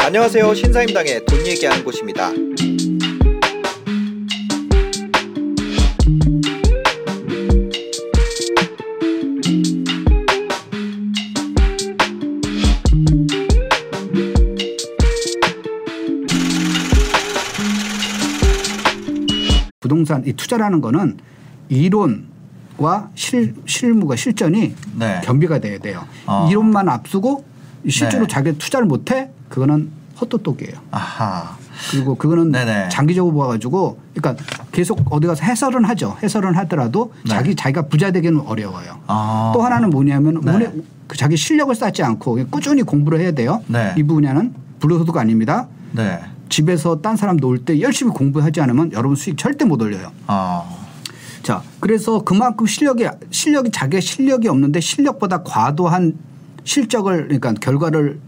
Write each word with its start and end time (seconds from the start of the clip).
안녕하세요. 0.00 0.52
신사임당의 0.54 1.26
돈 1.26 1.46
얘기하는 1.46 1.84
곳입니다. 1.84 2.32
부동산 19.78 20.26
이 20.26 20.32
투자라는 20.32 20.80
거는 20.80 21.18
이론과 21.74 23.10
실, 23.14 23.54
실무가 23.66 24.16
실전이 24.16 24.74
네. 24.98 25.20
겸비가 25.24 25.58
돼야 25.58 25.78
돼요. 25.78 26.04
어. 26.26 26.48
이론만 26.50 26.88
앞서고 26.88 27.44
실제로 27.88 28.26
네. 28.26 28.32
자기가 28.32 28.56
투자를 28.58 28.86
못해 28.86 29.30
그거는 29.48 29.90
헛똑똑이에요. 30.20 30.74
아하. 30.90 31.56
그리고 31.90 32.14
그거는 32.14 32.52
네네. 32.52 32.88
장기적으로 32.88 33.36
봐가지고 33.36 33.98
그러니까 34.14 34.44
계속 34.70 35.00
어디 35.12 35.26
가서 35.26 35.44
해설은 35.44 35.84
하죠. 35.86 36.16
해설은 36.22 36.54
하더라도 36.54 37.12
네. 37.24 37.30
자기 37.30 37.54
자기가 37.56 37.88
부자 37.88 38.10
되기는 38.12 38.40
어려워요. 38.46 39.00
아. 39.08 39.50
또 39.54 39.62
하나는 39.62 39.90
뭐냐면 39.90 40.40
네. 40.42 40.52
오늘 40.52 40.84
그 41.08 41.16
자기 41.16 41.36
실력을 41.36 41.74
쌓지 41.74 42.02
않고 42.02 42.46
꾸준히 42.50 42.82
공부를 42.82 43.20
해야 43.20 43.32
돼요. 43.32 43.62
네. 43.66 43.92
이 43.98 44.02
분야는 44.04 44.54
불로소득 44.78 45.16
아닙니다. 45.16 45.66
네. 45.92 46.20
집에서 46.48 47.00
딴 47.02 47.16
사람 47.16 47.36
놀 47.36 47.58
때 47.64 47.80
열심히 47.80 48.12
공부하지 48.12 48.60
않으면 48.60 48.92
여러분 48.92 49.16
수익 49.16 49.36
절대 49.36 49.64
못 49.64 49.82
올려요. 49.82 50.12
아. 50.28 50.64
자, 51.44 51.62
그래서 51.78 52.24
그만큼 52.24 52.66
실력이 52.66 53.06
실력이 53.30 53.70
자기 53.70 54.00
실력이 54.00 54.48
없는데 54.48 54.80
실력보다 54.80 55.42
과도한 55.42 56.14
실적을 56.64 57.24
그러니까 57.24 57.52
결과를 57.54 58.18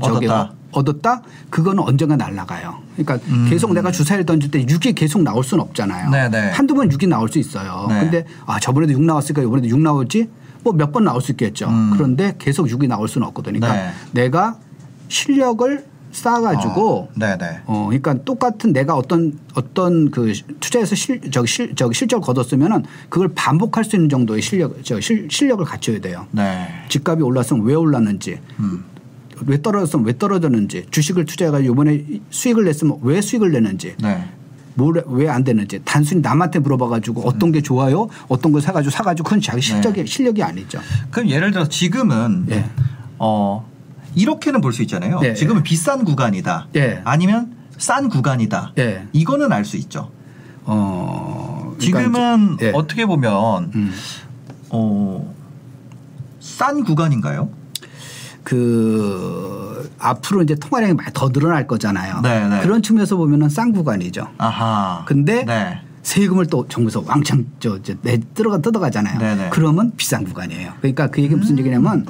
얻었다. 0.00 0.52
얻었다. 0.72 1.22
그거는 1.50 1.82
언젠가 1.82 2.16
날아가요. 2.16 2.76
그러니까 2.96 3.18
음. 3.28 3.46
계속 3.50 3.74
내가 3.74 3.90
주사위를 3.92 4.24
던질 4.24 4.50
때 4.50 4.64
6이 4.64 4.94
계속 4.94 5.22
나올 5.22 5.44
수는 5.44 5.62
없잖아요. 5.64 6.08
네네. 6.10 6.50
한두 6.52 6.74
번 6.74 6.88
6이 6.88 7.06
나올 7.08 7.28
수 7.28 7.38
있어요. 7.38 7.84
네. 7.90 8.00
근데 8.00 8.24
아, 8.46 8.58
저번에도 8.58 8.92
6 8.94 9.02
나왔으니까 9.02 9.42
이번에도 9.42 9.68
6 9.68 9.78
나올지 9.78 10.30
뭐 10.64 10.72
몇 10.72 10.90
번 10.92 11.04
나올 11.04 11.20
수 11.20 11.30
있겠죠. 11.32 11.68
음. 11.68 11.90
그런데 11.92 12.34
계속 12.38 12.68
6이 12.68 12.88
나올 12.88 13.06
수는 13.06 13.26
없거든요. 13.28 13.60
그러니까 13.60 13.82
네. 13.82 13.92
내가 14.12 14.56
실력을 15.08 15.84
쌓아가지고 16.12 16.98
어, 16.98 17.08
네네. 17.14 17.62
어, 17.66 17.86
그러니까 17.86 18.14
똑같은 18.24 18.72
내가 18.72 18.94
어떤 18.94 19.38
어떤 19.54 20.10
그 20.10 20.32
투자에서 20.60 20.94
실 20.94 21.30
저기 21.30 21.48
실 21.48 21.74
저기 21.74 21.94
실적을 21.94 22.24
거뒀으면은 22.24 22.84
그걸 23.08 23.28
반복할 23.34 23.84
수 23.84 23.96
있는 23.96 24.08
정도의 24.08 24.42
실력 24.42 24.84
저 24.84 25.00
실, 25.00 25.26
실력을 25.30 25.64
갖춰야 25.64 26.00
돼요. 26.00 26.26
네. 26.30 26.68
집값이 26.88 27.22
올랐으면 27.22 27.64
왜 27.64 27.74
올랐는지, 27.74 28.38
음. 28.60 28.84
왜 29.46 29.60
떨어졌으면 29.60 30.06
왜 30.06 30.16
떨어졌는지, 30.16 30.86
주식을 30.90 31.24
투자해가지고 31.24 31.72
이번에 31.72 32.04
수익을 32.30 32.64
냈으면 32.64 32.98
왜 33.02 33.20
수익을 33.20 33.50
냈는지, 33.50 33.94
네. 34.00 34.24
왜안 35.06 35.44
되는지 35.44 35.80
단순히 35.84 36.20
남한테 36.20 36.58
물어봐가지고 36.58 37.22
어떤 37.22 37.52
게 37.52 37.60
좋아요, 37.62 38.08
어떤 38.28 38.52
걸 38.52 38.60
사가지고 38.60 38.90
사가지고 38.90 39.24
그건 39.24 39.40
자기 39.40 39.60
실적이 39.60 40.06
실력이 40.06 40.42
아니죠. 40.42 40.80
그럼 41.10 41.28
예를 41.28 41.50
들어 41.50 41.68
지금은 41.68 42.46
예. 42.50 42.64
어 43.18 43.71
이렇게는 44.14 44.60
볼 44.60 44.72
수 44.72 44.82
있잖아요. 44.82 45.20
예, 45.24 45.34
지금은 45.34 45.62
비싼 45.62 46.04
구간이다. 46.04 46.68
예. 46.76 47.00
아니면 47.04 47.54
싼 47.78 48.08
구간이다. 48.08 48.72
예. 48.78 49.06
이거는 49.12 49.52
알 49.52 49.64
수 49.64 49.76
있죠. 49.76 50.10
어, 50.64 51.74
그러니까 51.78 52.00
지금은 52.00 52.54
이제- 52.54 52.66
예. 52.68 52.72
어떻게 52.74 53.06
보면 53.06 53.70
음. 53.74 53.92
어, 54.70 55.34
싼 56.40 56.84
구간인가요? 56.84 57.48
그 58.44 59.90
앞으로 59.98 60.42
이제 60.42 60.54
통화량이 60.54 60.94
많이 60.94 61.10
더 61.12 61.30
늘어날 61.30 61.66
거잖아요. 61.66 62.20
네, 62.22 62.48
네. 62.48 62.60
그런 62.62 62.82
측면에서 62.82 63.16
보면은 63.16 63.48
싼 63.48 63.72
구간이죠. 63.72 64.28
아하. 64.38 65.04
근데 65.06 65.44
네. 65.44 65.80
세금을 66.02 66.46
또 66.46 66.66
정부에서 66.68 67.04
왕창 67.06 67.46
저, 67.60 67.80
저 67.82 67.94
내, 68.02 68.18
들어가 68.34 68.58
뜯어가잖아요. 68.58 69.18
네, 69.18 69.34
네. 69.36 69.48
그러면 69.52 69.92
비싼 69.96 70.24
구간이에요. 70.24 70.72
그러니까 70.80 71.06
그 71.08 71.22
얘기 71.22 71.34
무슨 71.36 71.58
얘기냐면 71.58 72.04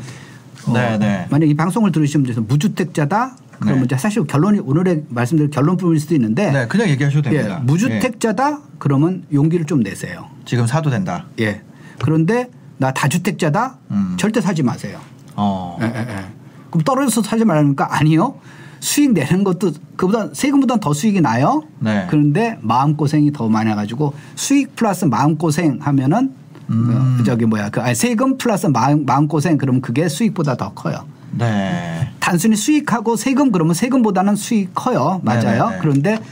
어, 0.67 0.73
네, 0.73 0.99
네. 0.99 1.27
만약 1.31 1.49
이 1.49 1.55
방송을 1.55 1.93
들으시면 1.93 2.27
돼서 2.27 2.41
무주택자다. 2.41 3.37
그러면 3.59 3.81
네. 3.81 3.85
이제 3.87 3.97
사실 3.97 4.25
결론이 4.25 4.59
오늘의 4.61 5.05
말씀대로 5.09 5.51
결론뿐일 5.51 6.01
수도 6.01 6.15
있는데 6.15 6.51
네, 6.51 6.67
그냥 6.67 6.89
얘기하셔도 6.89 7.31
예, 7.31 7.39
됩니다. 7.39 7.59
예. 7.61 7.65
무주택자다. 7.65 8.61
그러면 8.79 9.25
용기를 9.33 9.67
좀 9.67 9.81
내세요. 9.81 10.27
지금 10.45 10.67
사도 10.67 10.91
된다. 10.91 11.27
예. 11.41 11.63
그런데 12.01 12.51
나 12.79 12.93
다주택자다. 12.93 13.79
음. 13.93 14.17
절대 14.19 14.41
사지 14.41 14.63
마세요. 14.63 14.99
어. 15.37 15.79
예, 15.81 15.87
예, 15.87 15.99
예. 16.01 16.25
그럼 16.71 16.83
떨어져서 16.85 17.23
사지 17.23 17.45
말라니까 17.45 17.97
아니요. 17.97 18.35
수익 18.81 19.13
내는 19.13 19.45
것도 19.45 19.73
그보다 19.95 20.31
세금보다 20.33 20.79
더 20.79 20.93
수익이 20.93 21.21
나요. 21.21 21.63
네. 21.79 22.07
그런데 22.11 22.59
마음 22.63 22.97
고생이 22.97 23.33
더 23.33 23.49
많아가지고 23.49 24.13
수익 24.35 24.75
플러스 24.75 25.05
마음 25.05 25.39
고생 25.39 25.79
하면은 25.81 26.35
음. 26.73 27.15
그 27.19 27.25
저기 27.25 27.45
뭐야 27.47 27.71
그 27.71 27.81
아니 27.81 27.95
세금 27.95 28.39
플러스 28.39 28.67
마음 28.67 29.05
마음 29.05 29.29
고생 29.29 29.59
그러면 29.59 29.81
그게 29.81 30.09
수익보다 30.09 30.57
더 30.57 30.73
커요. 30.73 31.05
네. 31.33 32.11
단순히 32.21 32.57
수익하고 32.57 33.17
세금 33.17 33.53
그러면 33.53 33.75
세금보다는 33.75 34.37
수익 34.37 34.75
커요. 34.75 35.21
맞아요. 35.23 35.67
네네네. 35.67 35.79
그런데 35.81 36.23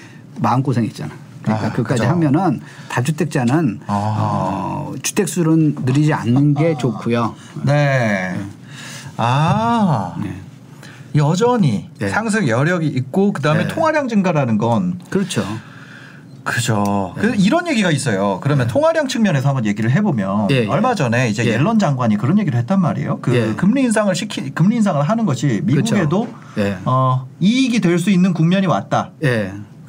마음 0.40 0.62
고생 0.62 0.84
있잖아. 0.84 1.10
그러니까 1.42 1.68
아, 1.68 1.72
그까지 1.72 2.02
그죠. 2.02 2.10
하면은 2.10 2.60
다주택자는 2.88 3.80
아. 3.86 3.92
어, 3.92 4.94
주택 5.02 5.28
수는 5.28 5.76
늘리지 5.84 6.12
않는 6.12 6.54
게 6.54 6.76
좋고요. 6.76 7.34
네. 7.64 8.38
아. 9.16 10.16
여전히 11.14 11.88
네. 11.98 12.08
상승 12.08 12.46
여력이 12.46 12.86
있고 12.86 13.32
그다음에 13.32 13.64
네. 13.64 13.68
통화량 13.68 14.08
증가라는 14.08 14.58
건 14.58 15.00
그렇죠. 15.10 15.44
그죠. 16.44 17.12
네. 17.16 17.22
그래서 17.22 17.36
이런 17.36 17.66
얘기가 17.68 17.90
있어요. 17.90 18.40
그러면 18.42 18.66
통화량 18.66 19.08
측면에서 19.08 19.48
한번 19.48 19.66
얘기를 19.66 19.90
해보면 19.90 20.48
예, 20.50 20.64
예. 20.64 20.66
얼마 20.66 20.94
전에 20.94 21.28
이제 21.28 21.44
예. 21.44 21.52
옐런 21.52 21.78
장관이 21.78 22.16
그런 22.16 22.38
얘기를 22.38 22.58
했단 22.58 22.80
말이에요. 22.80 23.18
그 23.20 23.34
예. 23.34 23.54
금리 23.54 23.82
인상을 23.82 24.14
시키 24.14 24.50
금리 24.50 24.76
인상을 24.76 25.02
하는 25.02 25.26
것이 25.26 25.60
미국에도 25.64 26.28
예. 26.58 26.78
어, 26.84 27.26
이익이 27.40 27.80
될 27.80 27.98
수 27.98 28.10
있는 28.10 28.32
국면이 28.32 28.66
왔다. 28.66 29.10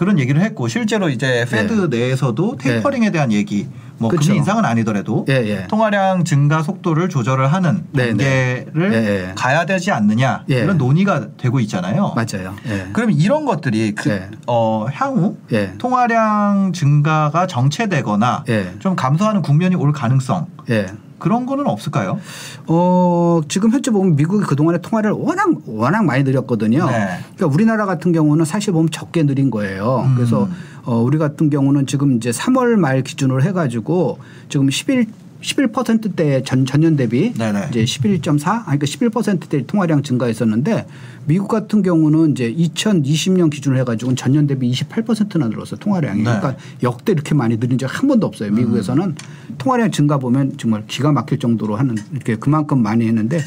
예. 0.01 0.05
그런 0.05 0.17
얘기를 0.17 0.41
했고 0.41 0.67
실제로 0.67 1.09
이제 1.09 1.45
페드 1.49 1.87
내에서도 1.91 2.57
테이퍼링에 2.57 3.11
대한 3.11 3.31
얘기 3.31 3.67
뭐 3.99 4.09
네. 4.09 4.17
그쵸. 4.17 4.29
금리 4.29 4.39
인상은 4.39 4.65
아니더라도 4.65 5.25
예, 5.29 5.33
예. 5.33 5.67
통화량 5.67 6.23
증가 6.23 6.63
속도를 6.63 7.07
조절을 7.07 7.53
하는 7.53 7.83
네, 7.91 8.07
단계를 8.07 8.89
네. 8.89 8.95
예, 8.95 9.27
예. 9.29 9.31
가야 9.35 9.65
되지 9.65 9.91
않느냐 9.91 10.45
예. 10.49 10.55
이런 10.55 10.79
논의가 10.79 11.27
되고 11.37 11.59
있잖아요. 11.59 12.15
맞아요. 12.15 12.55
예. 12.67 12.87
그럼 12.93 13.11
이런 13.11 13.45
것들이 13.45 13.93
그, 13.93 14.09
예. 14.09 14.29
어, 14.47 14.87
향후 14.91 15.37
예. 15.51 15.73
통화량 15.77 16.73
증가가 16.73 17.45
정체되거나 17.45 18.45
예. 18.49 18.73
좀 18.79 18.95
감소하는 18.95 19.43
국면이 19.43 19.75
올 19.75 19.91
가능성 19.93 20.47
예. 20.71 20.87
그런 21.21 21.45
거는 21.45 21.67
없을까요? 21.67 22.19
어, 22.67 23.41
지금 23.47 23.71
현재 23.71 23.91
보면 23.91 24.15
미국이 24.15 24.43
그동안에 24.43 24.79
통화를 24.79 25.11
워낙, 25.11 25.49
워낙 25.67 26.03
많이 26.03 26.23
늘렸거든요. 26.23 26.85
네. 26.87 27.19
그러니까 27.35 27.47
우리나라 27.47 27.85
같은 27.85 28.11
경우는 28.11 28.43
사실 28.43 28.73
보면 28.73 28.89
적게 28.89 29.23
늘린 29.23 29.51
거예요. 29.51 30.03
음. 30.07 30.15
그래서 30.15 30.49
어, 30.83 30.97
우리 30.97 31.17
같은 31.17 31.49
경우는 31.49 31.85
지금 31.85 32.17
이제 32.17 32.31
3월 32.31 32.75
말 32.75 33.03
기준으로 33.03 33.43
해 33.43 33.51
가지고 33.51 34.17
지금 34.49 34.69
11 34.69 35.05
11%대 35.41 36.43
전, 36.43 36.65
전년 36.65 36.95
대비 36.95 37.33
네네. 37.33 37.67
이제 37.69 37.83
11.4 37.83 38.67
아니 38.67 38.79
그러니까 38.79 38.85
11%대 38.85 39.65
통화량 39.65 40.03
증가했었는데 40.03 40.85
미국 41.25 41.47
같은 41.47 41.81
경우는 41.81 42.31
이제 42.31 42.53
2020년 42.53 43.49
기준으로 43.49 43.79
해가지고 43.81 44.15
전년 44.15 44.47
대비 44.47 44.71
28%나 44.71 45.47
늘었어 45.47 45.75
요 45.75 45.79
통화량이 45.79 46.19
네. 46.19 46.23
그러니까 46.23 46.55
역대 46.83 47.11
이렇게 47.11 47.35
많이 47.35 47.57
늘린 47.57 47.77
적한 47.77 48.07
번도 48.07 48.27
없어요 48.27 48.51
미국에서는 48.51 49.15
통화량 49.57 49.91
증가 49.91 50.17
보면 50.17 50.57
정말 50.57 50.83
기가 50.87 51.11
막힐 51.11 51.39
정도로 51.39 51.75
하는 51.75 51.97
이렇게 52.11 52.35
그만큼 52.35 52.81
많이 52.81 53.07
했는데 53.07 53.41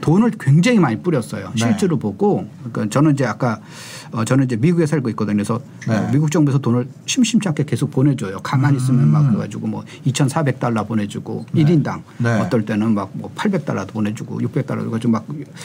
돈을 0.00 0.32
굉장히 0.40 0.78
많이 0.78 1.02
뿌렸어요 1.02 1.50
네. 1.50 1.56
실제로 1.56 1.98
보고 1.98 2.48
그러니까 2.58 2.88
저는 2.88 3.12
이제 3.12 3.24
아까 3.24 3.60
어 4.12 4.24
저는 4.24 4.44
이제 4.44 4.56
미국에 4.56 4.86
살고 4.86 5.08
있거든요. 5.10 5.36
그래서 5.36 5.60
네. 5.86 5.96
어 5.96 6.08
미국 6.10 6.30
정부에서 6.30 6.58
돈을 6.58 6.88
심심치 7.06 7.48
않게 7.48 7.64
계속 7.64 7.90
보내줘요. 7.90 8.38
가만히 8.40 8.76
있으면 8.78 9.04
음. 9.04 9.08
막 9.12 9.26
그래가지고 9.28 9.66
뭐 9.66 9.84
2,400달러 10.06 10.86
보내주고 10.86 11.46
일 11.54 11.66
1인당 11.66 12.02
네. 12.18 12.40
어떨 12.40 12.64
때는 12.64 12.94
막 12.94 13.10
뭐 13.12 13.30
800달러도 13.34 13.88
보내주고 13.92 14.40
600달러 14.40 14.78
그래가지고 14.80 15.12
막 15.12 15.24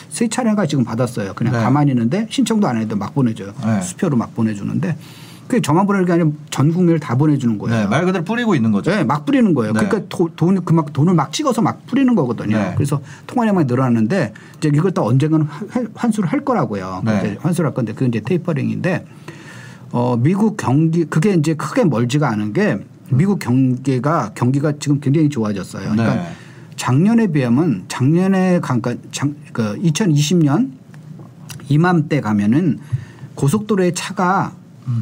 세 0.09 0.27
차례가 0.27 0.65
지금 0.65 0.83
받았어요. 0.83 1.33
그냥 1.33 1.53
네. 1.53 1.59
가만히 1.59 1.91
있는데 1.91 2.27
신청도 2.29 2.67
안 2.67 2.77
해도 2.77 2.95
막 2.95 3.13
보내줘요. 3.13 3.53
네. 3.63 3.81
수표로 3.81 4.15
막 4.17 4.33
보내주는데 4.35 4.97
그게 5.47 5.61
저만 5.61 5.85
보내는 5.85 6.05
게 6.07 6.13
아니라 6.13 6.29
전 6.49 6.73
국민을 6.73 6.99
다 6.99 7.15
보내주는 7.15 7.57
거예요. 7.59 7.81
네, 7.81 7.85
말 7.87 8.03
그대로 8.05 8.23
뿌리고 8.23 8.55
있는 8.55 8.71
거죠. 8.71 8.89
네, 8.91 9.03
막 9.03 9.25
뿌리는 9.25 9.53
거예요. 9.53 9.73
네. 9.73 9.79
그러니까 9.85 10.07
도, 10.09 10.29
돈, 10.35 10.63
그 10.65 10.73
막 10.73 10.91
돈을 10.91 11.13
막 11.13 11.31
찍어서 11.31 11.61
막 11.61 11.85
뿌리는 11.85 12.13
거거든요. 12.15 12.57
네. 12.57 12.73
그래서 12.75 12.99
통화량이 13.27 13.65
늘어났는데 13.65 14.33
이제 14.57 14.71
이걸 14.73 14.91
또 14.91 15.05
언젠가는 15.05 15.45
할- 15.45 15.87
환수를 15.93 16.29
할 16.31 16.43
거라고요. 16.43 17.03
네. 17.05 17.37
환수를 17.39 17.67
할 17.69 17.73
건데 17.75 17.93
그게 17.93 18.07
이제 18.07 18.21
테이퍼링인데 18.21 19.05
어, 19.91 20.17
미국 20.17 20.57
경기 20.57 21.05
그게 21.05 21.33
이제 21.35 21.53
크게 21.53 21.83
멀지가 21.85 22.27
않은 22.31 22.53
게 22.53 22.79
미국 23.11 23.37
경기가 23.39 24.31
경기가 24.33 24.73
지금 24.79 24.99
굉장히 24.99 25.29
좋아졌어요. 25.29 25.91
그러니까 25.91 26.15
네. 26.15 26.27
작년에 26.75 27.27
비하면 27.27 27.85
작년에 27.87 28.59
그러니까 28.61 28.95
장, 29.11 29.35
그 29.53 29.75
2020년 29.79 30.71
이맘때 31.69 32.19
가면은 32.19 32.79
고속도로에 33.35 33.91
차가 33.93 34.53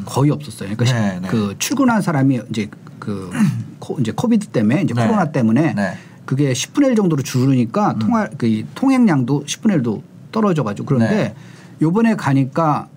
거의 0.06 0.32
없었어요. 0.32 0.76
그러니까 0.76 1.00
네, 1.00 1.20
네. 1.22 1.28
그 1.28 1.56
출근한 1.60 2.02
사람이 2.02 2.42
이제 2.50 2.70
그 3.00 3.32
코, 3.80 3.98
이제 4.00 4.12
코비드 4.16 4.48
때문에 4.48 4.82
이제 4.82 4.94
네. 4.94 5.06
코로나 5.06 5.32
때문에 5.32 5.74
네. 5.74 5.98
그게 6.26 6.54
10분의 6.54 6.90
1 6.90 6.96
정도로 6.96 7.22
줄으니까 7.22 7.96
통화 8.00 8.28
그 8.38 8.64
통행량도 8.76 9.44
10분의 9.46 9.84
1도 9.84 10.02
떨어져 10.32 10.64
가지고 10.64 10.86
그런데 10.88 11.16
네. 11.16 11.36
요번에 11.82 12.16
가니까 12.16 12.88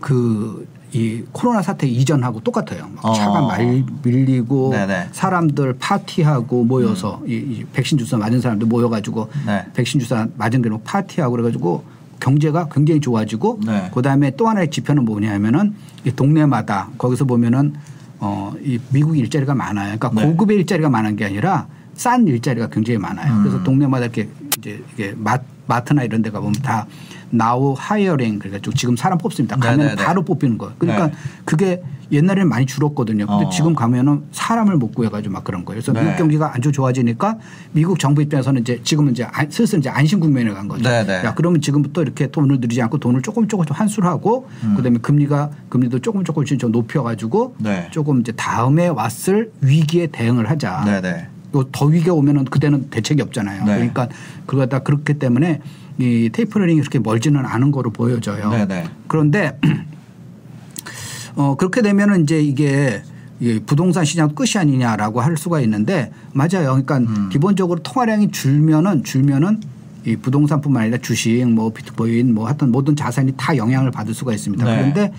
그 0.00 0.66
이 0.94 1.24
코로나 1.32 1.62
사태 1.62 1.86
이전하고 1.86 2.40
똑같아요. 2.40 2.88
막 2.94 3.06
어. 3.06 3.14
차가 3.14 3.40
말 3.40 3.82
밀리고 4.02 4.70
네네. 4.72 5.08
사람들 5.12 5.76
파티하고 5.78 6.64
모여서 6.64 7.22
이, 7.26 7.34
이 7.34 7.64
백신 7.72 7.96
주사 7.96 8.18
맞은 8.18 8.42
사람들 8.42 8.66
모여가지고 8.66 9.30
네. 9.46 9.64
백신 9.72 10.00
주사 10.00 10.28
맞은 10.36 10.60
대로 10.60 10.80
파티하고 10.84 11.32
그래가지고 11.32 11.84
경제가 12.22 12.68
굉장히 12.70 13.00
좋아지고 13.00 13.60
네. 13.66 13.90
그다음에 13.92 14.30
또 14.36 14.48
하나의 14.48 14.70
지표는 14.70 15.04
뭐냐면은 15.04 15.74
이 16.04 16.12
동네마다 16.12 16.90
거기서 16.96 17.24
보면은 17.24 17.74
어이 18.20 18.78
미국 18.92 19.18
일자리가 19.18 19.54
많아요. 19.54 19.98
그러니까 19.98 20.20
네. 20.20 20.28
고급의 20.28 20.58
일자리가 20.58 20.88
많은 20.88 21.16
게 21.16 21.24
아니라 21.24 21.66
싼 21.94 22.26
일자리가 22.26 22.68
굉장히 22.68 22.98
많아요. 22.98 23.34
음. 23.34 23.42
그래서 23.42 23.62
동네마다 23.64 24.04
이렇게 24.04 24.28
이제 24.56 24.80
이게 24.94 25.14
마, 25.16 25.36
마트나 25.66 26.04
이런 26.04 26.22
데 26.22 26.30
가보면 26.30 26.62
다 26.62 26.86
now 27.34 27.74
hiring 27.76 28.38
그러니까 28.38 28.70
지금 28.76 28.94
사람 28.94 29.16
뽑습니다. 29.18 29.56
가면 29.56 29.78
네네네. 29.78 30.04
바로 30.04 30.22
뽑히는 30.22 30.58
거예요. 30.58 30.74
그러니까 30.78 31.06
네. 31.06 31.12
그게 31.46 31.82
옛날에는 32.12 32.46
많이 32.46 32.66
줄었거든요. 32.66 33.26
근데 33.26 33.46
어. 33.46 33.48
지금 33.48 33.74
가면은 33.74 34.24
사람을 34.32 34.76
못 34.76 34.94
구해가지고 34.94 35.32
막 35.32 35.42
그런 35.44 35.64
거예요. 35.64 35.80
그래서 35.80 35.92
네. 35.94 36.02
미국 36.04 36.16
경기가 36.18 36.52
아주 36.54 36.70
좋아지니까 36.70 37.38
미국 37.72 37.98
정부 37.98 38.20
입장에서는 38.20 38.60
이제 38.60 38.80
지금은 38.84 39.12
이제 39.12 39.24
안- 39.24 39.50
슬슬 39.50 39.78
이제 39.78 39.88
안심 39.88 40.20
국면에 40.20 40.50
간 40.52 40.68
거죠. 40.68 40.82
네네. 40.82 41.24
야 41.24 41.34
그러면 41.34 41.62
지금부터 41.62 42.02
이렇게 42.02 42.26
돈을 42.30 42.60
들이지 42.60 42.82
않고 42.82 42.98
돈을 42.98 43.22
조금 43.22 43.48
조금씩 43.48 43.78
환수를 43.80 44.06
하고 44.10 44.46
그다음에 44.76 44.98
금리가 44.98 45.50
금리도 45.70 46.00
조금 46.00 46.22
조금씩 46.22 46.58
좀 46.58 46.70
높여가지고 46.70 47.54
음. 47.60 47.64
네. 47.64 47.88
조금 47.92 48.20
이제 48.20 48.32
다음에 48.32 48.88
왔을 48.88 49.50
위기에 49.62 50.08
대응을 50.08 50.50
하자. 50.50 50.82
네네. 50.84 51.28
또 51.52 51.64
더 51.70 51.86
위기가 51.86 52.14
오면은 52.14 52.46
그때는 52.46 52.88
대책이 52.90 53.22
없잖아요. 53.22 53.64
네. 53.64 53.74
그러니까 53.74 54.08
그거 54.46 54.66
다 54.66 54.80
그렇기 54.80 55.14
때문에 55.14 55.60
이 55.98 56.30
테이퍼링이 56.32 56.80
그렇게 56.80 56.98
멀지는 56.98 57.44
않은 57.44 57.70
거로 57.70 57.90
보여져요. 57.90 58.50
네네. 58.50 58.84
그런데 59.06 59.58
어 61.36 61.54
그렇게 61.56 61.82
되면은 61.82 62.24
이제 62.24 62.40
이게 62.40 63.02
이 63.40 63.60
부동산 63.64 64.04
시장 64.04 64.34
끝이 64.34 64.52
아니냐라고 64.56 65.20
할 65.20 65.36
수가 65.36 65.60
있는데 65.60 66.10
맞아요. 66.32 66.70
그러니까 66.70 66.98
음. 66.98 67.28
기본적으로 67.30 67.80
통화량이 67.80 68.30
줄면은 68.30 69.04
줄면은 69.04 69.60
이 70.04 70.16
부동산뿐만 70.16 70.82
아니라 70.82 70.98
주식, 70.98 71.46
뭐 71.48 71.72
비트코인, 71.72 72.34
뭐 72.34 72.46
하여튼 72.46 72.72
모든 72.72 72.96
자산이 72.96 73.34
다 73.36 73.56
영향을 73.56 73.90
받을 73.90 74.14
수가 74.14 74.32
있습니다. 74.32 74.64
네. 74.64 74.76
그런데 74.76 75.12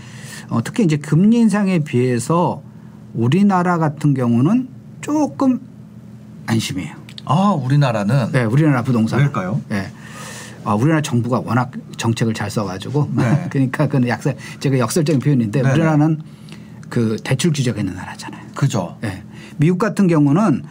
어 0.50 0.62
특히 0.64 0.84
이제 0.84 0.98
금리 0.98 1.38
인상에 1.38 1.80
비해서 1.80 2.62
우리나라 3.14 3.78
같은 3.78 4.14
경우는 4.14 4.68
조금 5.02 5.60
안심해요. 6.46 6.96
아 7.26 7.52
우리나라는 7.52 8.32
네, 8.32 8.44
우리나라 8.44 8.82
부동산. 8.84 9.20
왜일까요? 9.20 9.62
네. 9.70 9.92
아, 10.66 10.76
우리나라 10.76 11.02
정부가 11.02 11.42
워낙 11.42 11.72
정책을 11.98 12.34
잘 12.34 12.50
써가지고 12.50 13.12
네. 13.16 13.48
그러니까 13.52 13.86
그건 13.88 14.08
약설 14.08 14.36
제가 14.60 14.78
역설적인 14.80 15.20
표현인데 15.22 15.62
네네. 15.62 15.74
우리나라는 15.74 16.22
그 16.90 17.18
대출 17.24 17.52
규제가 17.52 17.80
있는 17.80 17.96
나라잖아요. 17.96 18.42
그죠. 18.56 18.98
네. 19.02 19.24
미국 19.58 19.78
같은 19.78 20.08
경우는 20.08 20.64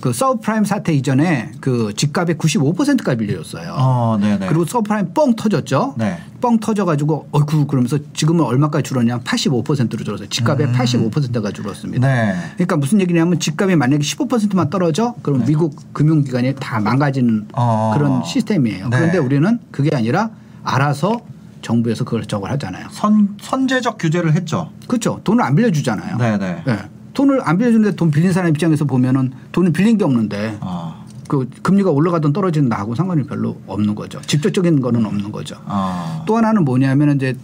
그 0.00 0.12
서브프라임 0.12 0.64
사태 0.64 0.92
이전에 0.94 1.52
그 1.60 1.92
집값의 1.94 2.36
95%까지 2.36 3.18
빌려줬어요. 3.18 3.74
어, 3.76 4.18
네네. 4.20 4.46
그리고 4.46 4.64
서브프라임 4.64 5.12
뻥 5.12 5.36
터졌죠. 5.36 5.94
네. 5.98 6.18
뻥 6.40 6.58
터져가지고 6.58 7.28
어이구 7.32 7.66
그러면서 7.66 7.98
지금은 8.14 8.44
얼마까지 8.44 8.82
줄었냐? 8.82 9.20
85%로 9.20 10.02
줄었어요. 10.04 10.28
집값의 10.28 10.68
음. 10.68 10.72
85%가 10.72 11.50
줄었습니다. 11.52 12.06
네. 12.06 12.34
그러니까 12.54 12.76
무슨 12.76 13.00
얘기냐면 13.00 13.38
집값이 13.38 13.76
만약에 13.76 14.02
15%만 14.02 14.70
떨어져 14.70 15.14
그럼 15.22 15.44
미국 15.44 15.92
금융기관이 15.92 16.54
다 16.58 16.80
망가지는 16.80 17.48
어. 17.52 17.92
그런 17.94 18.24
시스템이에요. 18.24 18.88
네. 18.88 18.96
그런데 18.96 19.18
우리는 19.18 19.58
그게 19.70 19.94
아니라 19.94 20.30
알아서 20.64 21.20
정부에서 21.60 22.04
그걸 22.04 22.24
저걸 22.24 22.50
하잖아요. 22.52 22.86
선 22.90 23.36
선제적 23.40 23.98
규제를 23.98 24.32
했죠. 24.32 24.70
그렇죠. 24.88 25.20
돈을 25.24 25.44
안 25.44 25.54
빌려주잖아요. 25.54 26.16
네네. 26.16 26.62
예. 27.10 27.12
돈을 27.14 27.40
안 27.42 27.58
빌려주는데 27.58 27.96
돈 27.96 28.10
빌린 28.10 28.32
사람 28.32 28.50
입장에서 28.50 28.84
보면은 28.84 29.32
돈을 29.52 29.72
빌린 29.72 29.98
게 29.98 30.04
없는데 30.04 30.58
아, 30.60 31.04
그 31.28 31.48
금리가 31.62 31.90
올라가든 31.90 32.32
떨어지는 32.32 32.68
나하고 32.68 32.94
상관이 32.94 33.24
별로 33.24 33.60
없는 33.66 33.94
거죠. 33.94 34.20
직접적인 34.22 34.80
거는 34.80 35.04
없는 35.06 35.32
거죠. 35.32 35.56
아. 35.66 36.24
또 36.26 36.36
하나는 36.36 36.64
뭐냐면 36.64 37.16
이제 37.16 37.36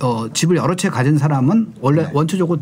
어, 0.00 0.28
집을 0.32 0.56
여러 0.56 0.74
채 0.74 0.88
가진 0.88 1.18
사람은 1.18 1.74
원래 1.80 2.02
네. 2.04 2.10
원초적으로 2.12 2.60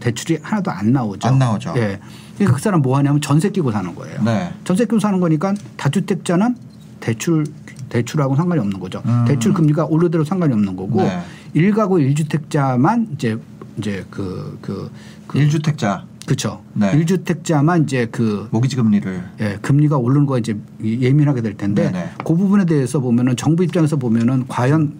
대출이 0.00 0.38
하나도 0.42 0.70
안 0.70 0.92
나오죠. 0.92 1.28
안 1.28 1.38
나오죠. 1.38 1.74
예. 1.76 2.00
그러니까 2.34 2.56
그 2.56 2.62
사람 2.62 2.82
뭐 2.82 2.96
하냐면 2.98 3.20
전세 3.20 3.50
끼고 3.50 3.70
사는 3.70 3.94
거예요. 3.94 4.22
네. 4.22 4.52
전세 4.64 4.84
끼고 4.84 4.98
사는 4.98 5.20
거니까 5.20 5.54
다주택자는 5.76 6.56
대출 7.00 7.44
대출하고 7.88 8.36
상관이 8.36 8.60
없는 8.60 8.80
거죠. 8.80 9.02
음. 9.04 9.24
대출 9.28 9.52
금리가 9.52 9.84
오르더라도 9.84 10.26
상관이 10.26 10.52
없는 10.54 10.76
거고 10.76 11.02
네. 11.02 11.20
일가구 11.52 12.00
일주택자만 12.00 13.08
이제 13.14 13.38
이제 13.78 14.04
그 14.10 14.58
그 14.60 14.90
그, 15.26 15.38
일주택자 15.38 16.04
그쵸. 16.26 16.62
네. 16.74 16.92
일주택자만 16.92 17.84
이제 17.84 18.06
그 18.10 18.48
모기지 18.50 18.76
금리를 18.76 19.24
예, 19.40 19.58
금리가 19.60 19.96
오르는 19.96 20.26
거 20.26 20.38
이제 20.38 20.56
예민하게 20.82 21.42
될 21.42 21.56
텐데 21.56 21.90
네네. 21.90 22.10
그 22.24 22.34
부분에 22.34 22.64
대해서 22.64 23.00
보면은 23.00 23.36
정부 23.36 23.64
입장에서 23.64 23.96
보면은 23.96 24.46
과연 24.46 24.94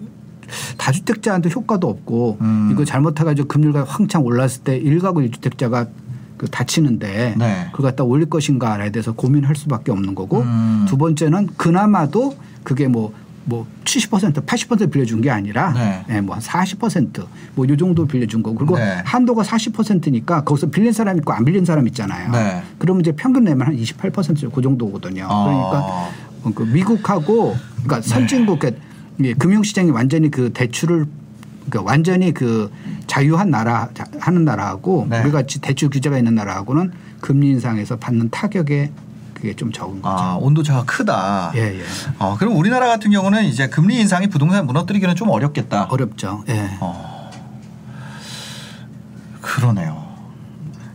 다주택자한테 0.77 1.49
효과도 1.49 1.89
없고 1.89 2.39
음. 2.41 2.69
이거 2.71 2.83
잘못해가지고 2.83 3.47
금리가 3.47 3.85
황창 3.85 4.23
올랐을 4.23 4.63
때 4.63 4.77
일가구 4.77 5.23
일주택자가 5.23 5.87
그 6.37 6.47
다치는데 6.47 7.35
네. 7.37 7.67
그걸 7.71 7.91
갖다 7.91 8.03
올릴 8.03 8.29
것인가에 8.29 8.91
대해서 8.91 9.13
고민할 9.13 9.55
수밖에 9.55 9.91
없는 9.93 10.15
거고 10.15 10.41
음. 10.41 10.85
두 10.89 10.97
번째는 10.97 11.47
그나마도 11.55 12.35
그게 12.63 12.87
뭐 12.87 13.13
뭐 13.45 13.67
70% 13.83 14.45
80% 14.45 14.91
빌려준 14.91 15.21
게 15.21 15.29
아니라 15.29 15.73
네. 15.73 16.05
예, 16.09 16.21
뭐한 16.21 16.41
40%뭐 16.41 17.67
요 17.67 17.77
정도 17.77 18.05
빌려준 18.07 18.41
거고 18.41 18.57
그리고 18.57 18.77
네. 18.77 19.01
한도가 19.05 19.43
40%니까 19.43 20.43
거기서 20.43 20.67
빌린 20.67 20.93
사람 20.93 21.17
있고 21.17 21.33
안 21.33 21.43
빌린 21.43 21.65
사람 21.65 21.85
있잖아요. 21.87 22.31
네. 22.31 22.63
그러면 22.77 23.01
이제 23.01 23.11
평균 23.11 23.43
내면 23.43 23.67
한 23.67 23.75
28%그 23.77 24.61
정도거든요. 24.61 25.27
아. 25.29 26.09
그러니까 26.43 26.55
그 26.55 26.63
미국하고 26.63 27.55
그러니까 27.83 28.01
선진국 28.01 28.59
그러니까 28.59 28.81
이 29.19 29.33
금융시장이 29.33 29.91
완전히 29.91 30.31
그 30.31 30.51
대출을 30.53 31.05
그러니까 31.69 31.81
완전히 31.91 32.33
그 32.33 32.71
자유한 33.07 33.49
나라 33.51 33.89
자- 33.93 34.05
하는 34.19 34.45
나라하고 34.45 35.07
네. 35.09 35.21
우리 35.21 35.31
같이 35.31 35.59
대출 35.59 35.89
규제가 35.89 36.17
있는 36.17 36.35
나라하고는 36.35 36.91
금리 37.21 37.49
인상에서 37.49 37.97
받는 37.97 38.29
타격에 38.31 38.91
그게 39.43 39.53
좀 39.57 39.73
적은 39.73 40.01
거죠. 40.01 40.15
아, 40.17 40.37
온도 40.39 40.63
차가 40.63 40.85
크다. 40.85 41.51
예, 41.55 41.77
예. 41.77 41.83
어, 42.17 42.37
그럼 42.39 42.55
우리나라 42.55 42.87
같은 42.87 43.11
경우는 43.11 43.43
이제 43.43 43.67
금리 43.67 43.99
인상이 43.99 44.27
부동산 44.27 44.65
무너뜨리기는 44.65 45.15
좀 45.15 45.29
어렵겠다. 45.29 45.87
어렵죠. 45.89 46.45
예. 46.47 46.77
어. 46.79 47.29
그러네요. 49.41 50.02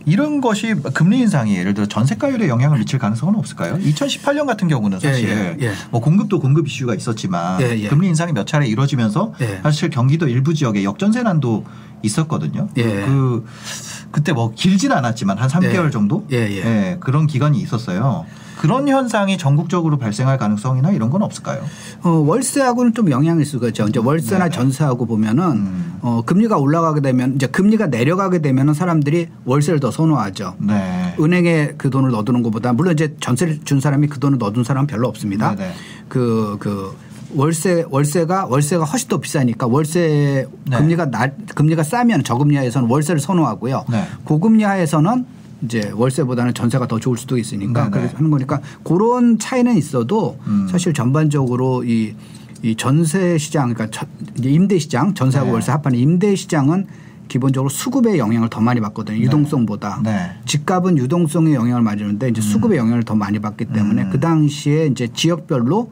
이런 0.09 0.41
것이 0.41 0.73
금리 0.93 1.19
인상이 1.19 1.55
예를 1.55 1.75
들어 1.75 1.85
전세가율에 1.85 2.49
영향을 2.49 2.79
미칠 2.79 2.97
가능성은 2.97 3.35
없을까요? 3.35 3.77
2018년 3.77 4.47
같은 4.47 4.67
경우는 4.67 4.99
사실 4.99 5.29
예, 5.29 5.57
예, 5.61 5.67
예. 5.67 5.73
뭐 5.91 6.01
공급도 6.01 6.39
공급 6.39 6.67
이슈가 6.67 6.95
있었지만 6.95 7.61
예, 7.61 7.77
예. 7.77 7.87
금리 7.87 8.07
인상이 8.07 8.33
몇 8.33 8.47
차례 8.47 8.67
이루어지면서 8.67 9.33
예. 9.41 9.59
사실 9.61 9.91
경기도 9.91 10.27
일부 10.27 10.53
지역에 10.55 10.83
역전세 10.83 11.21
난도 11.21 11.63
있었거든요. 12.01 12.69
예. 12.77 12.83
그 12.83 13.45
그때 14.11 14.33
뭐 14.33 14.51
길진 14.55 14.91
않았지만 14.91 15.37
한 15.37 15.47
3개월 15.47 15.87
예. 15.87 15.89
정도 15.91 16.25
예, 16.31 16.37
예. 16.37 16.97
그런 16.99 17.27
기간이 17.27 17.59
있었어요. 17.59 18.25
그런 18.59 18.89
현상이 18.89 19.37
전국적으로 19.37 19.97
발생할 19.97 20.37
가능성이나 20.37 20.91
이런 20.91 21.09
건 21.09 21.21
없을까요? 21.21 21.63
어, 22.03 22.09
월세하고는 22.09 22.93
좀 22.93 23.09
영향이 23.09 23.41
있을 23.41 23.59
거죠. 23.59 23.87
이제 23.87 24.01
월세나 24.03 24.49
네네. 24.49 24.55
전세하고 24.55 25.05
보면은 25.05 25.43
음. 25.51 25.99
어, 26.01 26.21
금리가 26.25 26.57
올라가게 26.57 26.99
되면 26.99 27.35
이제 27.35 27.47
금리가 27.47 27.87
내려가게 27.87 28.39
되면은 28.39 28.73
사람들이 28.73 29.29
월세를 29.45 29.79
더 29.79 29.91
선호하죠. 29.99 30.55
네. 30.59 31.15
은행에 31.19 31.73
그 31.77 31.89
돈을 31.89 32.11
넣어두는 32.11 32.41
것보다 32.43 32.71
물론 32.71 32.93
이제 32.93 33.15
전세를 33.19 33.59
준 33.65 33.81
사람이 33.81 34.07
그 34.07 34.19
돈을 34.19 34.37
넣어둔 34.37 34.63
사람은 34.63 34.87
별로 34.87 35.07
없습니다. 35.09 35.55
네네. 35.55 35.73
그, 36.07 36.57
그 36.59 36.95
월세, 37.35 37.85
월세가 37.89 38.45
월세가 38.45 38.85
훨씬 38.85 39.09
더 39.09 39.17
비싸니까 39.19 39.67
월세 39.67 40.47
네. 40.65 40.77
금리가 40.77 41.11
나, 41.11 41.27
금리가 41.53 41.83
싸면 41.83 42.23
저금리 42.23 42.55
하에서는 42.55 42.89
월세를 42.89 43.19
선호하고요. 43.19 43.85
네. 43.89 44.05
고금리 44.23 44.63
하에서는 44.63 45.25
이제 45.63 45.91
월세보다는 45.93 46.53
전세가 46.53 46.87
더 46.87 46.99
좋을 46.99 47.17
수도 47.17 47.37
있으니까 47.37 47.83
네네. 47.83 47.91
그래서 47.91 48.17
하는 48.17 48.31
거니까 48.31 48.61
그런 48.83 49.37
차이는 49.37 49.75
있어도 49.77 50.39
음. 50.47 50.67
사실 50.71 50.93
전반적으로 50.93 51.83
이, 51.83 52.15
이 52.63 52.75
전세 52.75 53.37
시장 53.37 53.73
그러니까 53.73 54.05
임대 54.41 54.79
시장 54.79 55.13
전세하고 55.13 55.49
네. 55.49 55.53
월세 55.55 55.73
합하는 55.73 55.99
임대 55.99 56.35
시장은 56.35 56.87
기본적으로 57.29 57.69
수급의 57.69 58.19
영향을 58.19 58.49
더 58.49 58.59
많이 58.59 58.81
받거든요. 58.81 59.17
유동성보다. 59.19 60.01
네. 60.03 60.31
집값은 60.45 60.97
유동성의 60.97 61.53
영향을 61.53 61.81
많이 61.81 61.99
주는데 61.99 62.27
이제 62.27 62.41
수급의 62.41 62.77
영향을 62.77 63.03
더 63.03 63.15
많이 63.15 63.39
받기 63.39 63.65
때문에 63.65 64.03
음. 64.03 64.09
그 64.11 64.19
당시에 64.19 64.87
이제 64.87 65.07
지역별로 65.13 65.91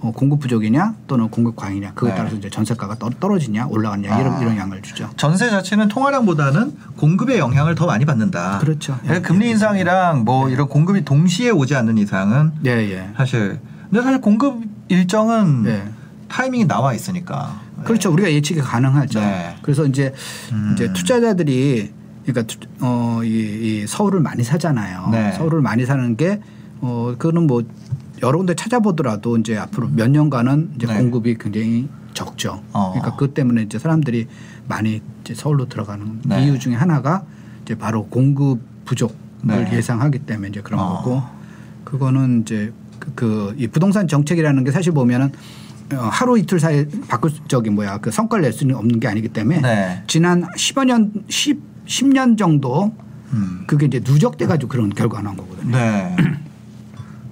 어, 0.00 0.12
공급 0.12 0.40
부족이냐 0.40 0.94
또는 1.06 1.30
공급 1.30 1.56
과잉이냐 1.56 1.94
그거에 1.94 2.10
네. 2.10 2.16
따라서 2.18 2.36
이제 2.36 2.50
전세가가 2.50 2.96
떨- 2.96 3.18
떨어지냐 3.18 3.68
올라가냐 3.68 4.20
이런 4.20 4.34
아. 4.34 4.38
이런 4.38 4.52
영향을 4.52 4.82
주죠. 4.82 5.08
전세 5.16 5.48
자체는 5.48 5.88
통화량보다는 5.88 6.76
공급의 6.98 7.38
영향을 7.38 7.74
더 7.74 7.86
많이 7.86 8.04
받는다. 8.04 8.58
그렇죠. 8.58 8.98
그러니까 9.02 9.16
예. 9.16 9.20
금리 9.22 9.48
인상이랑 9.50 10.24
뭐 10.24 10.50
이런 10.50 10.68
공급이 10.68 11.04
동시에 11.06 11.48
오지 11.50 11.74
않는 11.74 11.96
이상은 11.96 12.52
예, 12.66 12.70
예. 12.72 13.08
사실 13.16 13.58
근데 13.90 14.02
사실 14.02 14.20
공급 14.20 14.62
일정은 14.88 15.64
예. 15.66 15.84
타이밍이 16.28 16.66
나와 16.66 16.92
있으니까. 16.92 17.63
그렇죠. 17.84 18.12
우리가 18.12 18.30
예측이 18.32 18.60
가능하죠. 18.60 19.20
네. 19.20 19.56
그래서 19.62 19.84
이제 19.86 20.12
음. 20.52 20.70
이제 20.74 20.92
투자자들이 20.92 21.90
그러니까 22.24 22.42
투- 22.46 22.58
어, 22.80 23.20
이, 23.24 23.28
이 23.82 23.86
서울을 23.86 24.20
많이 24.20 24.44
사잖아요. 24.44 25.08
네. 25.10 25.32
서울을 25.32 25.60
많이 25.60 25.84
사는 25.84 26.16
게 26.16 26.40
어, 26.80 27.14
그거는 27.18 27.46
뭐 27.46 27.62
여러 28.22 28.38
군데 28.38 28.54
찾아보더라도 28.54 29.36
이제 29.38 29.56
앞으로 29.58 29.88
몇 29.88 30.10
년간은 30.10 30.72
이제 30.76 30.86
네. 30.86 30.96
공급이 30.96 31.36
굉장히 31.38 31.88
적죠. 32.14 32.62
어. 32.72 32.90
그러니까 32.92 33.12
그것 33.16 33.34
때문에 33.34 33.62
이제 33.62 33.78
사람들이 33.78 34.28
많이 34.68 35.02
이제 35.22 35.34
서울로 35.34 35.68
들어가는 35.68 36.20
네. 36.24 36.44
이유 36.46 36.58
중에 36.58 36.74
하나가 36.74 37.24
이제 37.64 37.74
바로 37.74 38.06
공급 38.06 38.60
부족을 38.84 39.14
네. 39.42 39.70
예상하기 39.74 40.20
때문에 40.20 40.48
이제 40.48 40.60
그런 40.62 40.80
어. 40.80 40.94
거고 41.02 41.22
그거는 41.84 42.42
이제 42.42 42.72
그이 43.14 43.66
부동산 43.68 44.08
정책이라는 44.08 44.64
게 44.64 44.70
사실 44.70 44.92
보면은 44.92 45.26
어, 45.26 45.30
하루 45.90 46.38
이틀 46.38 46.60
사이에 46.60 46.86
바꿀 47.08 47.30
저기 47.48 47.70
뭐야 47.70 47.98
그 47.98 48.10
성과를 48.10 48.42
낼 48.42 48.52
수는 48.52 48.74
없는 48.76 49.00
게 49.00 49.08
아니기 49.08 49.28
때문에 49.28 49.60
네. 49.60 50.02
지난 50.06 50.42
10여 50.56 50.84
년 50.84 51.12
10, 51.28 51.60
10년 51.86 52.38
정도 52.38 52.94
음. 53.32 53.64
그게 53.66 53.86
이제 53.86 54.00
누적돼 54.02 54.46
가지고 54.46 54.68
그런 54.68 54.90
결과가 54.90 55.22
나온 55.22 55.36
거거든요. 55.36 55.76
네. 55.76 56.16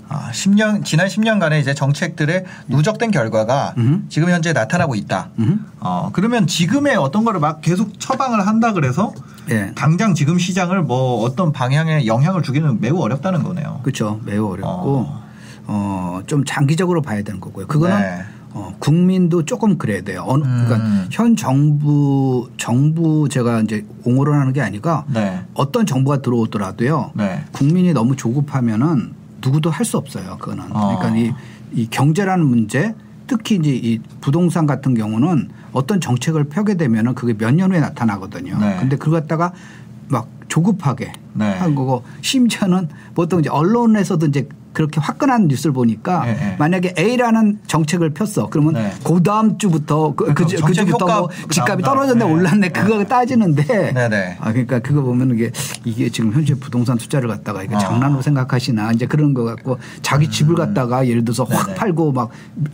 아, 0.09 0.31
10년 0.31 0.85
지난 0.85 1.07
10년간의 1.07 1.61
이제 1.61 1.73
정책들의 1.73 2.45
누적된 2.69 3.11
결과가 3.11 3.75
음. 3.79 4.05
지금 4.11 4.29
현재 4.29 4.53
나타나고 4.53 4.95
있다. 4.95 5.31
음. 5.39 5.65
어, 5.81 6.11
그러면 6.13 6.47
지금의 6.47 6.97
어떤 6.97 7.25
거를 7.25 7.41
막 7.41 7.63
계속 7.63 7.99
처방을 7.99 8.47
한다 8.47 8.75
그래서 8.75 9.15
예. 9.51 9.73
당장 9.75 10.15
지금 10.15 10.39
시장을 10.39 10.83
뭐 10.83 11.23
어떤 11.23 11.53
방향에 11.53 12.07
영향을 12.07 12.43
주기는 12.43 12.81
매우 12.81 13.01
어렵다는 13.01 13.43
거네요. 13.43 13.81
그렇죠. 13.83 14.21
매우 14.25 14.53
어렵고 14.53 14.99
어. 14.99 15.23
어, 15.67 16.21
좀 16.27 16.45
장기적으로 16.45 17.01
봐야 17.01 17.23
되는 17.23 17.41
거고요. 17.41 17.67
그거는 17.67 17.99
네. 17.99 18.25
어, 18.55 18.75
국민도 18.79 19.45
조금 19.45 19.79
그래야 19.79 20.03
돼요. 20.03 20.25
어느, 20.27 20.45
음. 20.45 20.65
그러니까 20.67 21.07
현 21.11 21.37
정부 21.37 22.51
정부 22.59 23.29
제가 23.29 23.61
이제 23.61 23.87
옹호를 24.05 24.35
하는 24.35 24.53
게 24.53 24.61
아니라 24.61 25.05
네. 25.09 25.41
어떤 25.55 25.87
정부가 25.87 26.21
들어오더라도요. 26.23 27.13
네. 27.15 27.45
국민이 27.53 27.93
너무 27.93 28.15
조급하면은 28.17 29.13
누구도 29.43 29.71
할 29.71 29.85
수 29.85 29.97
없어요. 29.97 30.37
그거는. 30.39 30.65
어. 30.71 30.99
그러니까 30.99 31.19
이, 31.19 31.33
이 31.81 31.89
경제라는 31.91 32.45
문제 32.47 32.95
특히 33.27 33.57
이제 33.57 33.71
이 33.75 33.99
부동산 34.21 34.67
같은 34.67 34.95
경우는 34.95 35.49
어떤 35.73 36.01
정책을 36.01 36.45
펴게 36.45 36.77
되면은 36.77 37.15
그게 37.15 37.33
몇 37.33 37.53
년 37.55 37.73
후에 37.73 37.81
나타나거든요. 37.81 38.59
네. 38.59 38.77
근데 38.79 38.97
그걸 38.97 39.21
갖다가 39.23 39.53
막 40.09 40.29
조급하게 40.49 41.13
네. 41.35 41.51
한 41.51 41.75
거고 41.75 42.03
심지어는 42.21 42.89
보통 43.15 43.41
이제 43.41 43.49
언론에서도 43.49 44.27
이제 44.27 44.49
그렇게 44.73 45.01
화끈한 45.01 45.49
뉴스를 45.49 45.73
보니까 45.73 46.25
네, 46.25 46.35
네. 46.35 46.57
만약에 46.59 46.95
A라는 46.99 47.61
정책을 47.67 48.11
폈어. 48.11 48.49
그러면 48.51 48.75
네. 48.75 48.91
그 49.05 49.23
다음 49.23 49.59
주부터 49.59 50.15
그, 50.15 50.25
그, 50.27 50.35
그러니까 50.35 50.59
정책 50.59 50.87
주부터 50.87 51.07
뭐그 51.07 51.49
집값이. 51.51 51.83
떨어졌네 51.83 52.25
네. 52.25 52.31
올랐네 52.31 52.69
그거 52.71 53.05
따지는데 53.05 53.93
네, 53.93 54.09
네. 54.09 54.37
아 54.41 54.51
그러니까 54.53 54.79
그거 54.79 55.03
보면 55.03 55.35
이게 55.35 55.51
이게 55.85 56.09
지금 56.09 56.33
현재 56.33 56.55
부동산 56.55 56.97
투자를 56.97 57.29
갖다가 57.29 57.63
이게 57.63 57.75
어. 57.75 57.79
장난으로 57.79 58.23
생각하시나 58.23 58.93
이제 58.93 59.07
그런 59.07 59.35
거 59.35 59.45
갖고 59.45 59.79
자기 60.01 60.31
집을 60.31 60.55
갖다가 60.55 61.07
예를 61.07 61.25
들어서 61.25 61.45
확 61.45 61.69
음. 61.69 61.75
팔고 61.75 62.13
막 62.13 62.31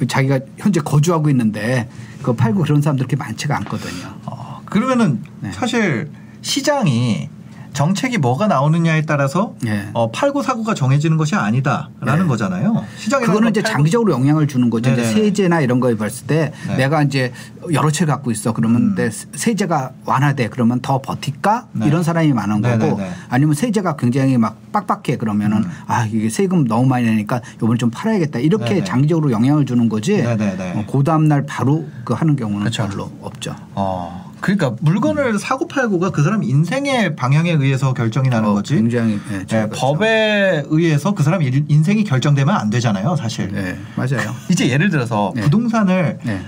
자기가 0.06 0.40
현재 0.56 0.80
거주하고 0.80 1.30
있는데 1.30 1.88
그거 2.18 2.34
팔고 2.34 2.62
그런 2.62 2.80
사람들 2.80 3.06
그렇게 3.06 3.16
많지가 3.16 3.56
않거든요. 3.58 4.14
어, 4.26 4.60
그러면은 4.66 5.22
네. 5.40 5.50
사실 5.52 6.10
시장이 6.42 7.28
정책이 7.72 8.18
뭐가 8.18 8.46
나오느냐에 8.48 9.02
따라서 9.02 9.54
예. 9.66 9.88
어, 9.92 10.10
팔고 10.10 10.42
사고가 10.42 10.74
정해지는 10.74 11.16
것이 11.16 11.34
아니다라는 11.34 12.22
네. 12.22 12.26
거잖아요. 12.26 12.84
시장이 12.96 13.24
그거는 13.26 13.50
이제 13.50 13.62
장기적으로 13.62 14.12
영향을 14.12 14.48
주는 14.48 14.68
거죠. 14.70 14.90
이제. 14.90 15.04
세제나 15.04 15.60
이런 15.60 15.80
거에 15.80 15.96
봤을 15.96 16.26
때 16.26 16.52
네. 16.66 16.76
내가 16.76 17.02
이제 17.02 17.32
여러 17.72 17.90
채 17.90 18.04
갖고 18.04 18.30
있어. 18.30 18.52
그러면 18.52 18.82
음. 18.82 18.94
내 18.94 19.10
세제가 19.10 19.92
완화돼. 20.04 20.48
그러면 20.48 20.80
더 20.80 21.00
버틸까? 21.00 21.68
네. 21.72 21.86
이런 21.86 22.02
사람이 22.02 22.32
많은 22.32 22.62
거고 22.62 22.76
네네네. 22.76 23.10
아니면 23.28 23.54
세제가 23.54 23.96
굉장히 23.96 24.38
막 24.38 24.56
빡빡해. 24.72 25.16
그러면은 25.18 25.58
음. 25.58 25.70
아 25.86 26.04
이게 26.06 26.28
세금 26.30 26.66
너무 26.66 26.86
많이 26.86 27.06
내니까 27.06 27.40
요번에 27.62 27.78
좀 27.78 27.90
팔아야겠다. 27.90 28.38
이렇게 28.40 28.74
네네. 28.74 28.84
장기적으로 28.84 29.30
영향을 29.30 29.66
주는 29.66 29.88
거지. 29.88 30.16
네네네. 30.22 30.72
어, 30.72 30.84
그 30.90 31.04
다음 31.04 31.28
날 31.28 31.44
바로 31.46 31.86
그 32.04 32.14
하는 32.14 32.36
경우는 32.36 32.64
그쵸. 32.64 32.88
별로 32.88 33.10
없죠. 33.22 33.54
어, 33.74 34.27
그러니까 34.40 34.74
물건을 34.80 35.38
사고 35.38 35.66
팔고가 35.66 36.10
그 36.10 36.22
사람 36.22 36.42
인생의 36.42 37.16
방향에 37.16 37.50
의해서 37.52 37.92
결정이 37.92 38.28
나는 38.28 38.50
어, 38.50 38.54
거지. 38.54 38.74
굉장히 38.76 39.18
예, 39.32 39.40
예, 39.40 39.46
제가 39.46 39.68
법에 39.74 40.62
의해서 40.68 41.12
그 41.14 41.22
사람 41.22 41.42
일- 41.42 41.64
인생이 41.68 42.04
결정되면 42.04 42.54
안 42.54 42.70
되잖아요, 42.70 43.16
사실. 43.16 43.50
네, 43.52 43.76
맞아요. 43.96 44.32
이제 44.50 44.68
예를 44.68 44.90
들어서 44.90 45.32
네. 45.34 45.42
부동산을 45.42 46.18
네. 46.24 46.40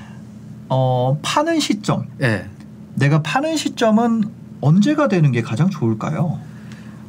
어, 0.69 1.19
파는 1.23 1.59
시점, 1.61 2.07
네. 2.19 2.47
내가 2.95 3.23
파는 3.23 3.57
시점은 3.57 4.25
언제가 4.61 5.09
되는 5.09 5.33
게 5.33 5.43
가장 5.43 5.69
좋을까요? 5.71 6.39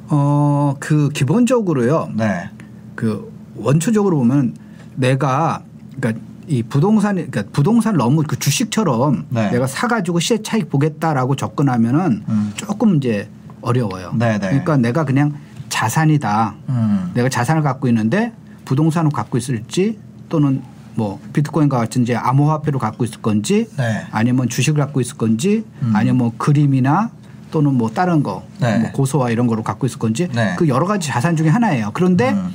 어, 0.08 0.76
그 0.80 1.10
기본적으로요. 1.10 2.10
네. 2.16 2.50
그 2.96 3.32
원초적으로 3.56 4.18
보면 4.18 4.56
내가 4.96 5.64
그러니까 6.00 6.24
이 6.52 6.64
부동산 6.64 7.16
그러니까 7.16 7.44
부동산 7.54 7.96
너무 7.96 8.24
그 8.28 8.38
주식처럼 8.38 9.26
네. 9.30 9.52
내가 9.52 9.68
사가지고 9.68 10.20
시세 10.20 10.42
차익 10.44 10.70
보겠다라고 10.70 11.38
접근하면은 11.38 12.24
음. 12.28 12.52
조금 12.58 12.98
이제 12.98 13.30
어려워요. 13.62 14.14
네, 14.20 14.34
네. 14.38 14.50
그러니까 14.50 14.76
내가 14.76 15.06
그냥 15.06 15.34
자산이다. 15.70 16.56
음. 16.68 17.12
내가 17.14 17.30
자산을 17.30 17.62
갖고 17.62 17.88
있는데 17.88 18.34
부동산을 18.66 19.12
갖고 19.12 19.38
있을지 19.38 19.98
또는 20.28 20.62
뭐 20.96 21.22
비트코인과 21.32 21.78
같은 21.78 22.02
이제 22.02 22.16
암호화폐로 22.16 22.80
갖고 22.80 23.06
있을 23.06 23.22
건지 23.22 23.70
네. 23.78 24.06
아니면 24.12 24.50
주식을 24.50 24.78
갖고 24.78 25.00
있을 25.00 25.16
건지 25.16 25.64
음. 25.82 25.94
아니면 25.96 26.18
뭐 26.18 26.34
그림이나 26.38 27.12
또는 27.50 27.76
뭐 27.76 27.90
다른 27.90 28.24
거 28.24 28.44
네. 28.60 28.78
뭐 28.78 28.92
고소와 28.92 29.30
이런 29.30 29.48
거로 29.48 29.64
갖고 29.64 29.86
있을 29.86 30.00
건지 30.00 30.28
네. 30.34 30.56
그 30.58 30.68
여러 30.68 30.86
가지 30.86 31.08
자산 31.08 31.38
중에 31.38 31.48
하나예요. 31.48 31.92
그런데 31.94 32.32
음. 32.32 32.54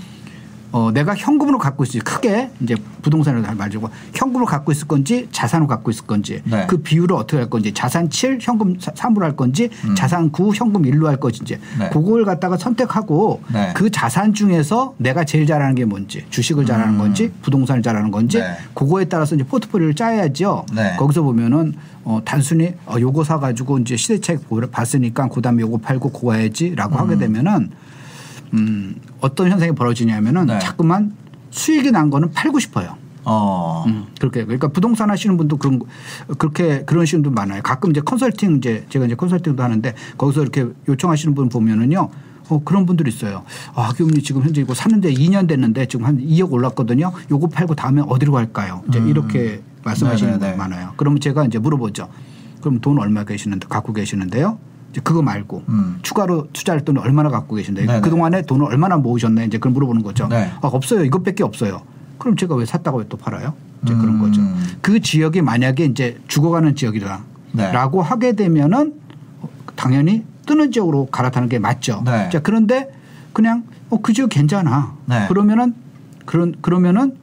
어, 0.72 0.90
내가 0.92 1.14
현금으로 1.14 1.58
갖고 1.58 1.84
있을 1.84 2.00
크게 2.00 2.50
이제 2.60 2.74
부동산을 3.02 3.40
말고 3.54 3.88
현금으로 4.14 4.44
갖고 4.46 4.72
있을 4.72 4.86
건지 4.88 5.28
자산으로 5.30 5.66
갖고 5.68 5.90
있을 5.90 6.06
건지 6.06 6.42
네. 6.44 6.66
그 6.68 6.78
비율을 6.78 7.14
어떻게 7.16 7.38
할 7.38 7.48
건지 7.48 7.72
자산 7.72 8.10
7 8.10 8.38
현금 8.40 8.76
3으로 8.76 9.20
할 9.20 9.36
건지 9.36 9.70
음. 9.84 9.94
자산 9.94 10.30
9 10.30 10.52
현금 10.54 10.82
1로 10.82 11.04
할 11.04 11.16
것인지 11.18 11.58
네. 11.78 11.88
그걸 11.90 12.24
갖다가 12.24 12.56
선택하고 12.56 13.42
네. 13.52 13.72
그 13.74 13.90
자산 13.90 14.34
중에서 14.34 14.94
내가 14.98 15.24
제일 15.24 15.46
잘하는 15.46 15.74
게 15.76 15.84
뭔지 15.84 16.24
주식을 16.30 16.66
잘하는 16.66 16.94
음. 16.94 16.98
건지 16.98 17.32
부동산을 17.42 17.82
잘하는 17.82 18.10
건지 18.10 18.38
네. 18.40 18.56
그거에 18.74 19.04
따라서 19.06 19.34
이제 19.34 19.44
포트폴리오를 19.44 19.94
짜야죠. 19.94 20.66
네. 20.74 20.96
거기서 20.98 21.22
보면은 21.22 21.74
어, 22.04 22.20
단순히 22.24 22.74
어, 22.86 22.96
요거 23.00 23.24
사가지고 23.24 23.78
이제 23.78 23.96
시대 23.96 24.20
차익 24.20 24.48
보- 24.48 24.60
봤으니까 24.60 25.28
그 25.28 25.40
다음에 25.40 25.62
요거 25.62 25.78
팔고 25.78 26.10
그거 26.10 26.34
해야지라고 26.34 26.96
하게 26.96 27.16
되면은 27.18 27.70
음, 28.54 28.94
어떤 29.20 29.50
현상이 29.50 29.72
벌어지냐면은 29.72 30.46
네. 30.46 30.58
자꾸만 30.58 31.12
수익이 31.50 31.90
난 31.90 32.10
거는 32.10 32.32
팔고 32.32 32.58
싶어요. 32.58 32.96
어. 33.24 33.84
음, 33.88 34.06
그렇게 34.20 34.44
그러니까 34.44 34.68
부동산 34.68 35.10
하시는 35.10 35.36
분도 35.36 35.56
그런 35.56 35.78
거- 35.80 35.86
그렇게 36.38 36.84
그런 36.84 37.04
식도 37.06 37.30
많아요. 37.30 37.60
가끔 37.62 37.90
이제 37.90 38.00
컨설팅 38.00 38.56
이제 38.56 38.86
제가 38.88 39.06
이제 39.06 39.14
컨설팅도 39.16 39.62
하는데 39.62 39.94
거기서 40.16 40.42
이렇게 40.42 40.66
요청하시는 40.88 41.34
분 41.34 41.48
보면은요. 41.48 42.08
어, 42.48 42.62
그런 42.64 42.86
분들이 42.86 43.10
있어요. 43.10 43.42
아, 43.74 43.92
교수님 43.96 44.22
지금 44.22 44.42
현재 44.44 44.60
이거 44.60 44.72
사는데 44.72 45.12
2년 45.12 45.48
됐는데 45.48 45.86
지금 45.86 46.06
한 46.06 46.18
2억 46.18 46.52
올랐거든요. 46.52 47.10
요거 47.28 47.48
팔고 47.48 47.74
다음에 47.74 48.02
어디로 48.06 48.30
갈까요? 48.30 48.84
이제 48.88 49.00
음. 49.00 49.08
이렇게 49.08 49.62
말씀하시는 49.82 50.34
네네네. 50.34 50.52
분이 50.54 50.58
많아요. 50.58 50.92
그러면 50.96 51.18
제가 51.18 51.44
이제 51.44 51.58
물어보죠. 51.58 52.08
그럼 52.60 52.80
돈 52.80 53.00
얼마 53.00 53.24
계시는데 53.24 53.66
갖고 53.68 53.92
계시는데요? 53.92 54.58
그거 55.00 55.22
말고 55.22 55.64
음. 55.68 55.98
추가로 56.02 56.48
투자할 56.52 56.84
돈을 56.84 57.00
얼마나 57.00 57.30
갖고 57.30 57.56
계신데 57.56 57.86
네네. 57.86 58.00
그동안에 58.00 58.42
돈을 58.42 58.66
얼마나 58.66 58.96
모으셨나 58.96 59.44
이제 59.44 59.58
그걸 59.58 59.72
물어보는 59.72 60.02
거죠. 60.02 60.28
네. 60.28 60.50
아, 60.60 60.68
없어요. 60.68 61.04
이것밖에 61.04 61.42
없어요. 61.42 61.82
그럼 62.18 62.36
제가 62.36 62.54
왜 62.54 62.64
샀다고 62.64 62.98
왜또 62.98 63.16
팔아요? 63.16 63.54
이제 63.82 63.94
그런 63.94 64.16
음. 64.16 64.20
거죠. 64.20 64.40
그 64.80 65.00
지역이 65.00 65.42
만약에 65.42 65.84
이제 65.84 66.18
죽어가는 66.28 66.74
지역이다. 66.74 67.20
네. 67.52 67.72
라고 67.72 68.02
하게 68.02 68.32
되면은 68.32 68.94
당연히 69.74 70.24
뜨는 70.46 70.72
지역으로 70.72 71.06
갈아타는 71.06 71.48
게 71.48 71.58
맞죠. 71.58 72.02
네. 72.04 72.30
자, 72.30 72.40
그런데 72.40 72.90
그냥 73.32 73.64
어, 73.90 74.00
그 74.00 74.12
지역 74.12 74.30
괜찮아. 74.30 74.94
네. 75.06 75.26
그러면은 75.28 75.74
그런 76.24 76.54
그러면은 76.60 77.16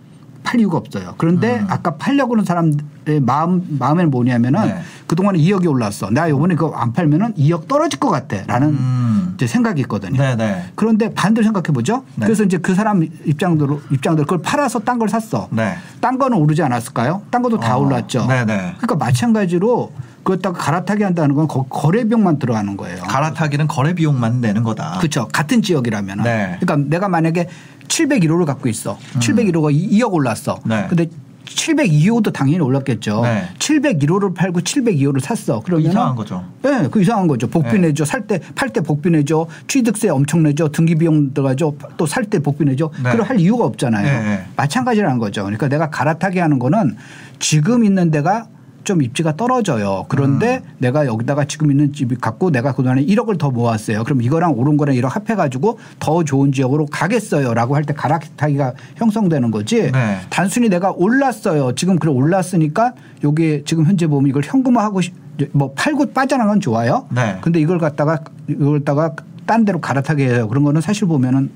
팔 0.43 0.59
이유가 0.59 0.77
없어요. 0.77 1.15
그런데 1.17 1.59
음. 1.59 1.67
아까 1.69 1.95
팔려고 1.95 2.33
하는 2.35 2.45
사람 2.45 2.73
마음 3.21 3.63
마음에는 3.79 4.09
뭐냐면은 4.11 4.61
네. 4.67 4.81
그동안에 5.07 5.37
2억이 5.39 5.67
올랐어. 5.69 6.09
내가 6.09 6.29
요번에 6.29 6.55
그거 6.55 6.75
안 6.75 6.93
팔면은 6.93 7.33
2억 7.35 7.67
떨어질 7.67 7.99
것 7.99 8.09
같아라는 8.09 8.69
음. 8.69 9.31
이제 9.35 9.47
생각이 9.47 9.81
있거든요. 9.81 10.17
네네. 10.21 10.71
그런데 10.75 11.13
반대로 11.13 11.43
생각해 11.43 11.65
보죠. 11.73 12.03
네. 12.15 12.25
그래서 12.25 12.43
이제 12.43 12.57
그 12.57 12.73
사람 12.75 13.03
입장대로 13.25 13.81
입장대로 13.91 14.25
그걸 14.25 14.39
팔아서 14.41 14.79
딴 14.79 14.99
걸 14.99 15.09
샀어. 15.09 15.47
네. 15.51 15.75
딴 15.99 16.17
거는 16.17 16.37
오르지 16.37 16.61
않았을까요? 16.63 17.23
딴 17.31 17.41
것도 17.41 17.59
다 17.59 17.75
어, 17.77 17.79
올랐죠. 17.81 18.25
네네. 18.27 18.75
그러니까 18.77 18.95
마찬가지로 18.95 19.91
그렇다고 20.23 20.55
갈아타기 20.55 21.03
한다는 21.03 21.35
건 21.35 21.47
거- 21.47 21.63
거래 21.63 22.03
비용만 22.05 22.39
들어가는 22.39 22.77
거예요. 22.77 23.01
갈아타기는 23.03 23.67
거래 23.67 23.93
비용만 23.93 24.39
내는 24.39 24.63
거다. 24.63 24.97
그렇죠. 24.99 25.27
같은 25.33 25.61
지역이라면. 25.61 26.19
아. 26.21 26.23
네. 26.23 26.57
그러니까 26.61 26.89
내가 26.89 27.09
만약에 27.09 27.49
701호를 27.89 28.45
갖고 28.45 28.69
있어. 28.69 28.97
701호가 29.19 29.73
2억 29.73 30.13
올랐어. 30.13 30.59
음. 30.63 30.69
네. 30.69 30.85
근데 30.87 31.09
702호도 31.45 32.31
당연히 32.33 32.59
올랐겠죠. 32.59 33.21
네. 33.23 33.49
701호를 33.59 34.33
팔고 34.35 34.61
702호를 34.61 35.19
샀어. 35.19 35.61
그러면 35.63 35.89
이상한 35.89 36.15
거죠. 36.15 36.43
네, 36.61 36.87
그 36.89 37.01
이상한 37.01 37.27
거죠. 37.27 37.47
복비 37.47 37.73
네. 37.73 37.87
내죠. 37.87 38.05
살 38.05 38.27
때 38.27 38.39
팔 38.55 38.69
때 38.69 38.81
복비 38.81 39.09
내죠. 39.09 39.47
취득세 39.67 40.09
엄청 40.09 40.43
내죠. 40.43 40.69
등기 40.69 40.95
비용 40.95 41.33
들어가죠. 41.33 41.75
또 41.97 42.05
살 42.05 42.25
때 42.25 42.39
복비 42.39 42.63
내죠. 42.65 42.91
네. 43.03 43.11
그걸 43.11 43.25
할 43.27 43.39
이유가 43.39 43.65
없잖아요. 43.65 44.05
네, 44.05 44.23
네. 44.23 44.45
마찬가지라는 44.55 45.19
거죠. 45.19 45.43
그러니까 45.43 45.67
내가 45.67 45.89
갈아타게 45.89 46.39
하는 46.39 46.59
거는 46.59 46.95
지금 47.39 47.83
있는 47.83 48.11
데가 48.11 48.47
좀 48.83 49.01
입지가 49.01 49.35
떨어져요. 49.37 50.05
그런데 50.09 50.61
음. 50.63 50.69
내가 50.79 51.05
여기다가 51.05 51.45
지금 51.45 51.71
있는 51.71 51.93
집이 51.93 52.15
갖고 52.17 52.51
내가 52.51 52.73
그동안에 52.73 53.05
1억을 53.05 53.37
더 53.37 53.49
모았어요. 53.49 54.03
그럼 54.03 54.21
이거랑 54.21 54.53
오른 54.57 54.77
거랑 54.77 54.95
1억 54.95 55.09
합해가지고 55.09 55.79
더 55.99 56.23
좋은 56.23 56.51
지역으로 56.51 56.85
가겠어요. 56.87 57.53
라고 57.53 57.75
할때 57.75 57.93
갈아타기가 57.93 58.73
형성되는 58.97 59.51
거지. 59.51 59.91
네. 59.91 60.19
단순히 60.29 60.69
내가 60.69 60.91
올랐어요. 60.91 61.73
지금 61.75 61.97
그래 61.97 62.11
올랐으니까 62.11 62.93
여기 63.23 63.63
지금 63.65 63.85
현재 63.85 64.07
보면 64.07 64.29
이걸 64.29 64.43
현금화하고 64.43 65.01
싶- 65.01 65.15
뭐 65.51 65.73
팔고 65.73 66.11
빠져나간 66.13 66.53
건 66.55 66.61
좋아요. 66.61 67.07
네. 67.09 67.37
근데 67.41 67.59
이걸 67.59 67.79
갖다가 67.79 68.19
이걸 68.47 68.79
갖다가 68.79 69.15
딴 69.45 69.65
데로 69.65 69.81
갈아타게 69.81 70.27
해요. 70.27 70.47
그런 70.47 70.63
거는 70.63 70.81
사실 70.81 71.07
보면은 71.07 71.49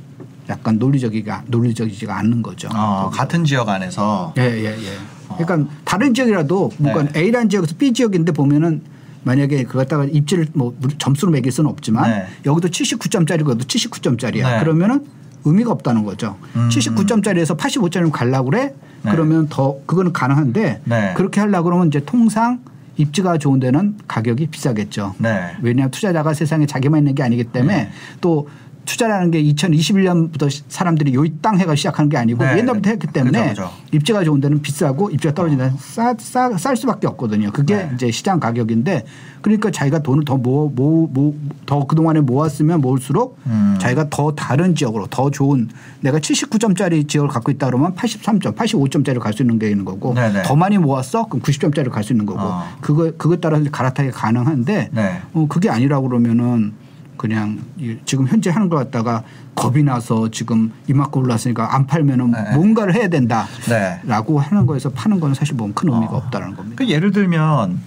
약간 0.50 0.78
논리적이가 0.80 1.44
논리적이지가 1.48 2.18
않는 2.20 2.42
거죠. 2.42 2.70
어, 2.74 3.10
같은 3.14 3.44
지역 3.44 3.68
안에서 3.70 4.34
예, 4.38 4.44
예, 4.44 4.66
예. 4.72 4.98
그러니까 5.38 5.72
다른 5.86 6.14
지역이라도 6.14 6.72
뭔가 6.78 7.04
네. 7.04 7.20
A라는 7.22 7.50
지역에서 7.50 7.76
B 7.78 7.94
지역인데 7.94 8.32
보면은 8.32 8.82
만약에 9.24 9.64
그거 9.64 9.80
갖다가 9.80 10.06
입지를 10.06 10.48
뭐 10.54 10.74
점수로 10.98 11.32
매길 11.32 11.52
수는 11.52 11.70
없지만 11.70 12.10
네. 12.10 12.26
여기도 12.46 12.70
79점짜리고 12.70 13.50
여기도 13.50 13.66
79점짜리야. 13.66 14.44
네. 14.44 14.60
그러면은 14.60 15.06
의미가 15.44 15.72
없다는 15.72 16.04
거죠. 16.04 16.38
음. 16.56 16.70
79점짜리에서 16.70 17.58
85점을 17.58 18.10
가려고 18.12 18.50
그래? 18.50 18.74
네. 19.04 19.12
그러면 19.12 19.48
더 19.50 19.78
그거는 19.86 20.14
가능한데 20.14 20.82
네. 20.84 21.14
그렇게 21.16 21.40
하려고 21.40 21.66
그러면 21.66 21.88
이제 21.88 22.02
통상 22.06 22.60
입지가 22.98 23.38
좋은 23.38 23.60
데는 23.60 23.96
가격이 24.08 24.48
비싸겠죠. 24.48 25.16
네. 25.20 25.56
왜냐하면 25.62 25.92
투자자가 25.92 26.34
세상에 26.34 26.66
자기만 26.66 27.00
있는 27.00 27.16
게 27.16 27.24
아니기 27.24 27.44
때문에 27.44 27.76
네. 27.76 27.92
또 28.22 28.50
투자라는 28.88 29.32
게 29.32 29.44
2021년부터 29.44 30.50
사람들이 30.70 31.14
요이 31.14 31.34
땅 31.42 31.60
해가 31.60 31.76
시작한 31.76 32.10
게 32.10 32.18
아니고 32.18 32.44
네. 32.44 32.58
옛날부터 32.58 32.90
했기 32.90 33.06
때문에 33.08 33.50
그죠, 33.50 33.64
그죠. 33.64 33.74
입지가 33.92 34.24
좋은 34.24 34.40
데는 34.40 34.62
비싸고 34.62 35.12
입지가 35.12 35.34
떨어진 35.36 35.58
데는 35.58 35.74
싸, 35.78 36.16
싸, 36.18 36.58
쌀 36.58 36.76
수밖에 36.78 37.06
없거든요. 37.08 37.52
그게 37.52 37.76
네. 37.76 37.92
이제 37.94 38.10
시장 38.12 38.40
가격인데 38.40 39.06
그러니까 39.42 39.70
자기가 39.72 40.00
돈을 40.00 40.26
더 40.26 40.38
모아, 40.38 40.70
모, 40.74 41.08
모, 41.08 41.36
더 41.66 41.86
그동안에 41.86 42.22
모았으면 42.22 42.82
모을수록 42.82 43.38
음. 43.46 43.78
자기가 43.80 44.08
더 44.10 44.32
다른 44.32 44.74
지역으로 44.74 45.08
더 45.08 45.30
좋은 45.30 45.70
내가 46.00 46.20
79점짜리 46.20 47.08
지역을 47.08 47.30
갖고 47.30 47.52
있다 47.52 47.68
그러면 47.68 47.94
83점, 47.94 48.56
85점짜리로 48.56 49.20
갈 49.20 49.34
수 49.34 49.44
있는 49.44 49.60
게 49.60 49.70
있는 49.70 49.86
거고 49.86 50.14
네네. 50.14 50.44
더 50.44 50.56
많이 50.56 50.78
모았어? 50.78 51.26
그럼 51.28 51.42
90점짜리로 51.42 51.92
갈 51.92 52.04
수 52.04 52.14
있는 52.14 52.26
거고 52.26 52.40
어. 52.40 52.64
그거, 52.82 53.12
그거에 53.18 53.38
따라서 53.38 53.62
이제 53.62 53.70
갈아타기 53.70 54.12
가능한데 54.12 54.90
네. 54.94 55.22
어, 55.34 55.46
그게 55.50 55.70
아니라고 55.70 56.08
그러면은 56.08 56.74
그냥 57.18 57.60
이- 57.78 57.98
지금 58.06 58.28
현재 58.28 58.50
하는 58.50 58.70
거 58.70 58.76
갖다가 58.78 59.24
겁이 59.56 59.84
나서 59.84 60.30
지금 60.30 60.72
이만큼 60.88 61.24
올랐으니까 61.24 61.76
안 61.76 61.88
팔면은 61.88 62.32
네. 62.32 62.54
뭔가를 62.56 62.94
해야 62.96 63.04
네. 63.10 63.10
된다라고 63.10 64.40
하는 64.40 64.66
거에서 64.66 64.90
파는 64.92 65.20
건 65.20 65.34
사실 65.34 65.58
보면 65.58 65.74
큰 65.74 65.90
의미가 65.92 66.14
어. 66.14 66.18
없다는 66.18 66.56
겁니다. 66.56 66.76
그 66.78 66.88
예를 66.88 67.12
들면 67.12 67.80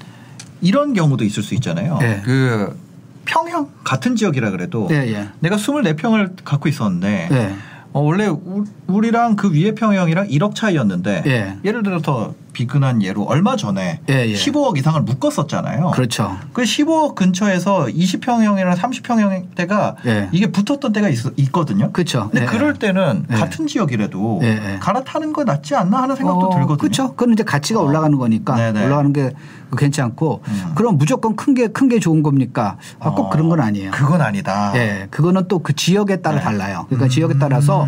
이런 0.60 0.92
경우도 0.92 1.24
있을 1.24 1.42
수 1.42 1.54
있잖아요. 1.54 1.96
네. 1.98 2.20
그 2.24 2.76
평형 3.24 3.68
같은 3.84 4.16
지역이라 4.16 4.50
그래도 4.50 4.88
예, 4.90 4.96
예. 5.12 5.28
내가 5.40 5.56
24평을 5.56 6.32
갖고 6.44 6.68
있었는데 6.68 7.28
예. 7.30 7.54
어, 7.92 8.00
원래 8.00 8.26
우- 8.26 8.64
우리랑 8.88 9.36
그 9.36 9.52
위에 9.52 9.74
평형이랑 9.74 10.28
1억 10.28 10.54
차이였는데 10.54 11.22
예. 11.26 11.56
예를 11.64 11.82
들어서 11.82 12.34
비근한 12.52 13.02
예로 13.02 13.24
얼마 13.24 13.56
전에 13.56 14.00
예, 14.08 14.26
예. 14.28 14.34
15억 14.34 14.76
이상을 14.78 15.00
묶었었잖아요. 15.02 15.90
그렇죠. 15.92 16.36
그 16.52 16.62
15억 16.62 17.14
근처에서 17.14 17.86
20평형이랑 17.86 18.76
30평형 18.76 19.54
때가 19.54 19.96
예. 20.06 20.28
이게 20.32 20.50
붙었던 20.50 20.92
때가 20.92 21.08
있, 21.08 21.52
거든요 21.52 21.92
그렇죠. 21.92 22.28
근데 22.30 22.42
예, 22.42 22.46
그럴 22.46 22.74
때는 22.74 23.26
예. 23.30 23.34
같은 23.34 23.66
지역이라도 23.66 24.40
예, 24.42 24.48
예. 24.48 24.78
갈아타는 24.80 25.32
거 25.32 25.44
낫지 25.44 25.74
않나 25.74 26.02
하는 26.02 26.16
생각도 26.16 26.50
들거든요. 26.50 26.76
그렇죠. 26.76 27.08
그건 27.14 27.32
이제 27.34 27.42
가치가 27.42 27.80
어. 27.80 27.84
올라가는 27.84 28.16
거니까 28.16 28.56
네네. 28.56 28.84
올라가는 28.86 29.12
게 29.12 29.32
괜찮고 29.76 30.42
음. 30.48 30.72
그럼 30.74 30.98
무조건 30.98 31.36
큰 31.36 31.54
게 31.54 31.68
큰 31.68 31.88
게 31.88 31.98
좋은 32.00 32.22
겁니까? 32.22 32.76
아, 32.98 33.10
꼭 33.10 33.26
어, 33.26 33.30
그런 33.30 33.48
건 33.48 33.60
아니에요. 33.60 33.90
그건 33.92 34.20
아니다. 34.20 34.72
예, 34.76 35.06
그거는 35.10 35.46
또 35.48 35.60
그 35.60 35.74
지역에 35.74 36.16
따라 36.22 36.36
네. 36.38 36.42
달라요. 36.42 36.86
그러니까 36.88 37.06
음. 37.06 37.08
지역에 37.10 37.34
따라서 37.38 37.86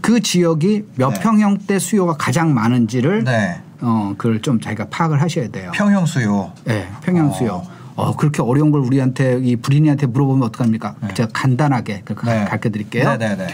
그 0.00 0.20
지역이 0.20 0.84
몇 0.96 1.12
네. 1.14 1.20
평형 1.20 1.58
대 1.66 1.78
수요가 1.78 2.16
가장 2.16 2.54
많은지를 2.54 3.24
네. 3.24 3.60
어 3.82 4.14
그걸 4.16 4.40
좀 4.42 4.60
자기가 4.60 4.88
파악을 4.90 5.20
하셔야 5.20 5.48
돼요. 5.48 5.70
평형 5.74 6.06
수요. 6.06 6.52
예, 6.68 6.88
평형 7.02 7.28
어. 7.28 7.32
수요. 7.32 7.62
어 7.96 8.16
그렇게 8.16 8.42
어려운 8.42 8.70
걸 8.70 8.80
우리한테 8.80 9.40
이 9.42 9.56
불인이한테 9.56 10.06
물어보면 10.06 10.46
어떡합니까? 10.48 10.94
네. 11.00 11.14
제가 11.14 11.28
간단하게 11.32 12.02
그 12.04 12.14
네. 12.24 12.44
가르쳐 12.44 12.70
드릴게요. 12.70 13.16
네네네. 13.16 13.46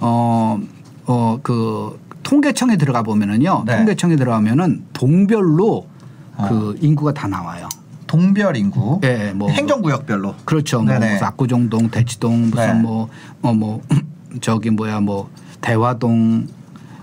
어, 0.00 0.58
어, 1.06 1.38
그 1.42 2.00
통계청에 2.22 2.76
들어가 2.76 3.02
보면은요. 3.02 3.64
네. 3.66 3.76
통계청에 3.76 4.16
들어가면은 4.16 4.84
동별로 4.92 5.86
어. 6.36 6.46
그 6.48 6.76
인구가 6.80 7.12
다 7.12 7.28
나와요. 7.28 7.68
동별 8.06 8.56
인구. 8.56 9.00
예, 9.04 9.32
뭐 9.34 9.50
행정구역별로. 9.50 10.34
그렇죠. 10.44 10.82
뭐 10.82 10.92
네네. 10.92 11.12
무슨 11.12 11.26
압구정동, 11.26 11.90
대치동, 11.90 12.50
무슨 12.50 12.66
네. 12.66 12.74
뭐, 12.74 13.08
어, 13.42 13.52
뭐, 13.52 13.80
저기 14.40 14.70
뭐야, 14.70 14.98
뭐, 14.98 15.30
대화동, 15.60 16.48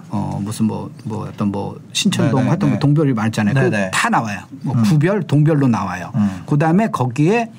어, 0.09 0.39
무슨 0.41 0.65
뭐, 0.65 0.89
뭐 1.03 1.27
어떤 1.27 1.49
뭐, 1.49 1.79
신천동 1.93 2.39
네네, 2.39 2.49
하여튼 2.49 2.67
뭐 2.69 2.75
네. 2.75 2.79
동별이 2.79 3.13
많잖아요. 3.13 3.53
그 3.53 3.59
네네. 3.59 3.91
다 3.91 4.09
나와요. 4.09 4.39
뭐 4.61 4.75
음. 4.75 4.83
구별, 4.83 5.23
동별로 5.23 5.67
나와요. 5.67 6.11
음. 6.15 6.43
그 6.45 6.57
다음에 6.57 6.89
거기에 6.89 7.51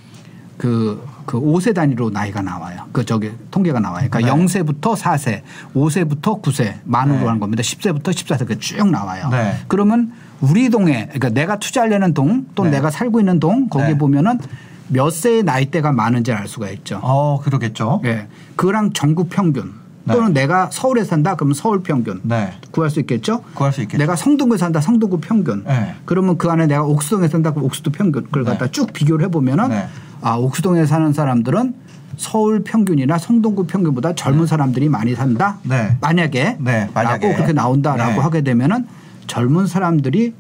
그, 0.57 1.07
그 1.27 1.39
5세 1.39 1.75
단위로 1.75 2.11
나이가 2.11 2.43
나와요. 2.43 2.87
그 2.93 3.05
저기 3.05 3.33
통계가 3.51 3.81
나와요. 3.81 4.09
그러니까 4.11 4.35
네. 4.35 4.45
0세부터 4.45 4.97
4세, 4.97 5.43
5세부터 5.75 6.43
9세, 6.43 6.75
만으로 6.85 7.19
네. 7.19 7.27
하는 7.27 7.41
겁니다. 7.41 7.63
10세부터 7.63 8.09
14세 8.11 8.41
이렇게 8.41 8.59
쭉 8.59 8.91
나와요. 8.91 9.29
네. 9.31 9.57
그러면 9.69 10.13
우리 10.41 10.71
동에 10.71 11.07
그러니까 11.07 11.31
내가 11.31 11.59
투자하려는 11.59 12.15
동 12.15 12.47
또는 12.55 12.71
네. 12.71 12.79
내가 12.79 12.91
살고 12.91 13.21
있는 13.21 13.41
동 13.41 13.69
거기 13.69 13.89
네. 13.89 13.99
보면은 13.99 14.39
몇 14.89 15.11
세의 15.11 15.43
나이대가 15.43 15.93
많은지 15.93 16.33
알 16.33 16.49
수가 16.49 16.71
있죠. 16.71 17.01
어, 17.03 17.41
그러겠죠. 17.43 18.01
예. 18.05 18.27
그거랑 18.57 18.93
전국 18.95 19.29
평균 19.29 19.65
네. 19.67 19.71
또는 20.15 20.33
내가 20.33 20.69
서울에 20.71 21.05
산다 21.05 21.35
그러면 21.35 21.55
서울 21.55 21.83
평균 21.83 22.21
네. 22.23 22.53
구할 22.71 22.91
수 22.91 23.01
있겠죠. 23.01 23.43
구할 23.55 23.73
수 23.73 23.83
있겠죠. 23.83 23.99
내가 23.99 24.17
성동구에 24.17 24.59
산다 24.59 24.81
성동구 24.81 25.21
평균. 25.21 25.65
네. 25.65 25.95
그러면 26.05 26.39
그 26.39 26.49
안에 26.51 26.67
내가 26.67 26.83
옥수동에 26.85 27.29
산다 27.29 27.53
그럼 27.53 27.65
옥수도 27.67 27.91
평균. 27.91 28.25
그걸 28.25 28.45
네. 28.45 28.51
갖다 28.51 28.69
쭉 28.69 28.93
비교를 28.93 29.25
해보면은 29.27 29.69
네. 29.69 29.89
아 30.21 30.37
옥수동에 30.37 30.87
사는 30.87 31.13
사람들은 31.13 31.75
서울 32.17 32.65
평균이나 32.65 33.17
성동구 33.19 33.67
평균보다 33.67 34.15
젊은 34.15 34.47
사람들이 34.47 34.89
많이 34.89 35.15
산다. 35.15 35.59
네. 35.63 35.97
만약에 36.01 36.57
네, 36.59 36.91
만약에. 36.93 37.27
라고 37.27 37.37
그렇게 37.37 37.53
나온다라고 37.53 38.13
네. 38.13 38.19
하게 38.19 38.41
되면은 38.43 38.87
젊은 39.27 39.67
사람들이 39.67 40.35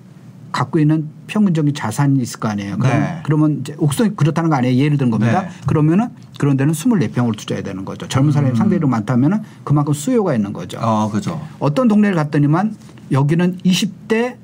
갖고 0.58 0.80
있는 0.80 1.08
평균적인 1.28 1.72
자산이 1.72 2.20
있을 2.20 2.40
거 2.40 2.48
아니에요. 2.48 2.78
그럼 2.78 3.00
네. 3.00 3.20
그러면 3.22 3.58
이제 3.60 3.76
옥수동이 3.78 4.16
그렇다는 4.16 4.50
거 4.50 4.56
아니에요. 4.56 4.76
예를 4.76 4.98
드는 4.98 5.12
겁니다. 5.12 5.42
네. 5.42 5.48
그러면 5.66 6.10
그런 6.36 6.56
데는 6.56 6.72
24평으로 6.72 7.36
투자해야 7.36 7.62
되는 7.62 7.84
거죠. 7.84 8.08
젊은 8.08 8.32
사람이 8.32 8.56
상대적으로 8.56 8.88
많다면은 8.88 9.42
그만큼 9.62 9.92
수요가 9.92 10.34
있는 10.34 10.52
거죠. 10.52 10.78
음. 10.78 10.82
어, 10.82 11.10
그죠. 11.12 11.40
어떤 11.60 11.86
동네를 11.86 12.16
갔더니만 12.16 12.74
여기는 13.12 13.58
20대 13.58 14.34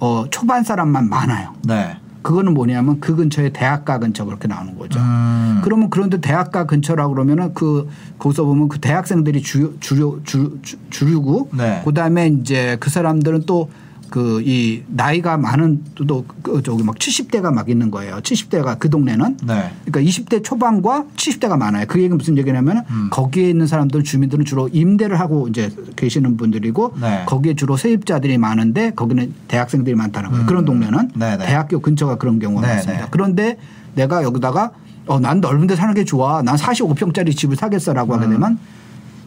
어, 0.00 0.24
초반 0.30 0.64
사람만 0.64 1.08
많아요. 1.08 1.54
네. 1.62 1.96
그거는 2.22 2.54
뭐냐면 2.54 2.98
그 2.98 3.14
근처에 3.14 3.50
대학가 3.50 3.98
근처 3.98 4.24
그렇게 4.24 4.48
나오는 4.48 4.76
거죠. 4.76 4.98
음. 4.98 5.60
그러면 5.62 5.90
그런데 5.90 6.20
대학가 6.20 6.66
근처라고 6.66 7.14
그러면은 7.14 7.54
그 7.54 7.88
거기서 8.18 8.44
보면 8.44 8.68
그 8.68 8.80
대학생들이 8.80 9.42
주, 9.42 9.76
주류 9.78 10.22
주, 10.24 10.58
주, 10.62 10.76
주류고 10.90 11.50
네. 11.52 11.82
그다음에 11.84 12.26
이제 12.28 12.76
그 12.80 12.90
사람들은 12.90 13.44
또 13.46 13.70
그 14.12 14.42
이 14.44 14.82
나이가 14.86 15.36
많은 15.36 15.82
또그 15.94 16.62
저기 16.64 16.82
막 16.82 16.96
70대가 16.96 17.52
막 17.52 17.68
있는 17.68 17.90
거예요. 17.90 18.16
70대가 18.16 18.78
그 18.78 18.90
동네는 18.90 19.36
네. 19.44 19.70
그러니까 19.84 20.00
20대 20.00 20.42
초반과 20.44 21.04
70대가 21.16 21.56
많아요. 21.56 21.86
그 21.88 21.98
얘기는 21.98 22.16
무슨 22.16 22.36
얘기냐면 22.38 22.84
음. 22.90 23.08
거기에 23.10 23.48
있는 23.48 23.66
사람들 23.66 24.02
주민들은 24.04 24.44
주로 24.44 24.68
임대를 24.68 25.18
하고 25.20 25.48
이제 25.48 25.70
계시는 25.96 26.36
분들이고 26.36 26.94
네. 27.00 27.22
거기에 27.26 27.54
주로 27.54 27.76
세입자들이 27.76 28.38
많은데 28.38 28.90
거기는 28.90 29.32
대학생들이 29.48 29.94
많다는 29.96 30.30
거예요. 30.30 30.44
음. 30.44 30.46
그런 30.46 30.64
동네는 30.64 31.10
네, 31.14 31.36
네. 31.36 31.46
대학교 31.46 31.80
근처가 31.80 32.16
그런 32.16 32.38
경우가 32.38 32.66
네, 32.66 32.74
많습니다. 32.74 33.04
네. 33.04 33.08
그런데 33.10 33.58
내가 33.94 34.22
여기다가 34.22 34.72
어, 35.06 35.18
난 35.18 35.40
넓은 35.40 35.66
데 35.66 35.76
사는 35.76 35.92
게 35.94 36.04
좋아. 36.04 36.42
난 36.42 36.56
45평짜리 36.56 37.36
집을 37.36 37.56
사겠어라고 37.56 38.14
음. 38.14 38.18
하게 38.18 38.30
되면 38.30 38.58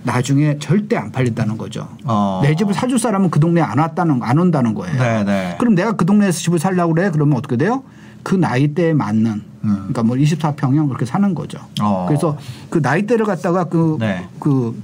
나중에 0.06 0.58
절대 0.60 0.96
안 0.96 1.12
팔린다는 1.12 1.58
거죠. 1.58 1.88
어. 2.06 2.42
내 2.44 2.56
집을 2.56 2.74
사줄 2.74 3.00
사람은 3.00 3.30
그 3.30 3.40
동네에 3.40 3.64
안 3.64 3.80
왔다는 3.80 4.22
안 4.22 4.38
온다는 4.40 4.74
거예요. 4.74 4.98
네, 5.02 5.24
네. 5.24 5.56
그럼 5.60 5.76
내가 5.76 5.94
그 5.94 6.06
동네에서 6.06 6.40
집을 6.40 6.60
살려고 6.60 6.94
그래? 6.94 7.10
그러면 7.12 7.38
어떻게 7.38 7.58
돼요? 7.58 7.84
그 8.24 8.36
나이대에 8.36 8.94
맞는 8.94 9.32
음. 9.64 9.76
그러니까 9.76 10.04
뭐 10.04 10.16
24평형 10.16 10.88
그렇게 10.88 11.06
사는 11.06 11.36
거죠. 11.36 11.60
어. 11.82 12.06
그래서 12.08 12.38
그 12.70 12.80
나이대를 12.80 13.26
갖다가 13.26 13.66
그 13.66 13.98
네. 14.00 14.28
그 14.40 14.76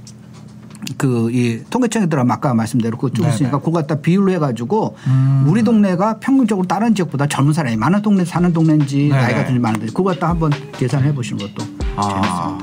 그 0.98 1.30
이 1.32 1.60
통계청에 1.70 2.06
들어 2.06 2.24
아까 2.28 2.54
말씀대로 2.54 2.96
그거 2.96 3.10
쭉 3.10 3.22
네네. 3.22 3.34
있으니까 3.34 3.58
그거 3.58 3.72
갖다 3.72 3.96
비율로 3.96 4.32
해가지고 4.32 4.96
음. 5.06 5.44
우리 5.46 5.62
동네가 5.62 6.18
평균적으로 6.18 6.66
다른 6.66 6.94
지역보다 6.94 7.26
젊은 7.26 7.52
사람이 7.52 7.76
많은 7.76 8.02
동네 8.02 8.24
사는 8.24 8.52
동네인지 8.52 9.08
네네. 9.08 9.20
나이가 9.20 9.44
든지 9.44 9.58
많은지 9.60 9.86
그거 9.86 10.04
갖다 10.04 10.28
한번 10.28 10.50
계산해 10.72 11.14
보시는 11.14 11.46
것도 11.46 11.66
아. 11.96 12.02
재밌습니다. 12.02 12.61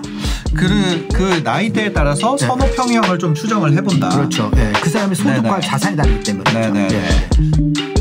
그, 0.56 1.08
그 1.14 1.42
나이대에 1.44 1.94
따라서 1.94 2.36
네. 2.36 2.46
선호 2.48 2.66
평형을 2.72 3.20
좀 3.20 3.34
추정을 3.34 3.74
해본다. 3.74 4.10
그렇죠. 4.10 4.52
예. 4.58 4.72
그 4.82 4.90
사람의 4.90 5.16
소득과 5.16 5.42
네네. 5.42 5.62
자산이 5.62 5.96
다르기 5.96 6.24
때문에. 6.24 6.52
그렇죠. 6.52 6.74
네네네. 6.74 6.96
예. 6.96 7.99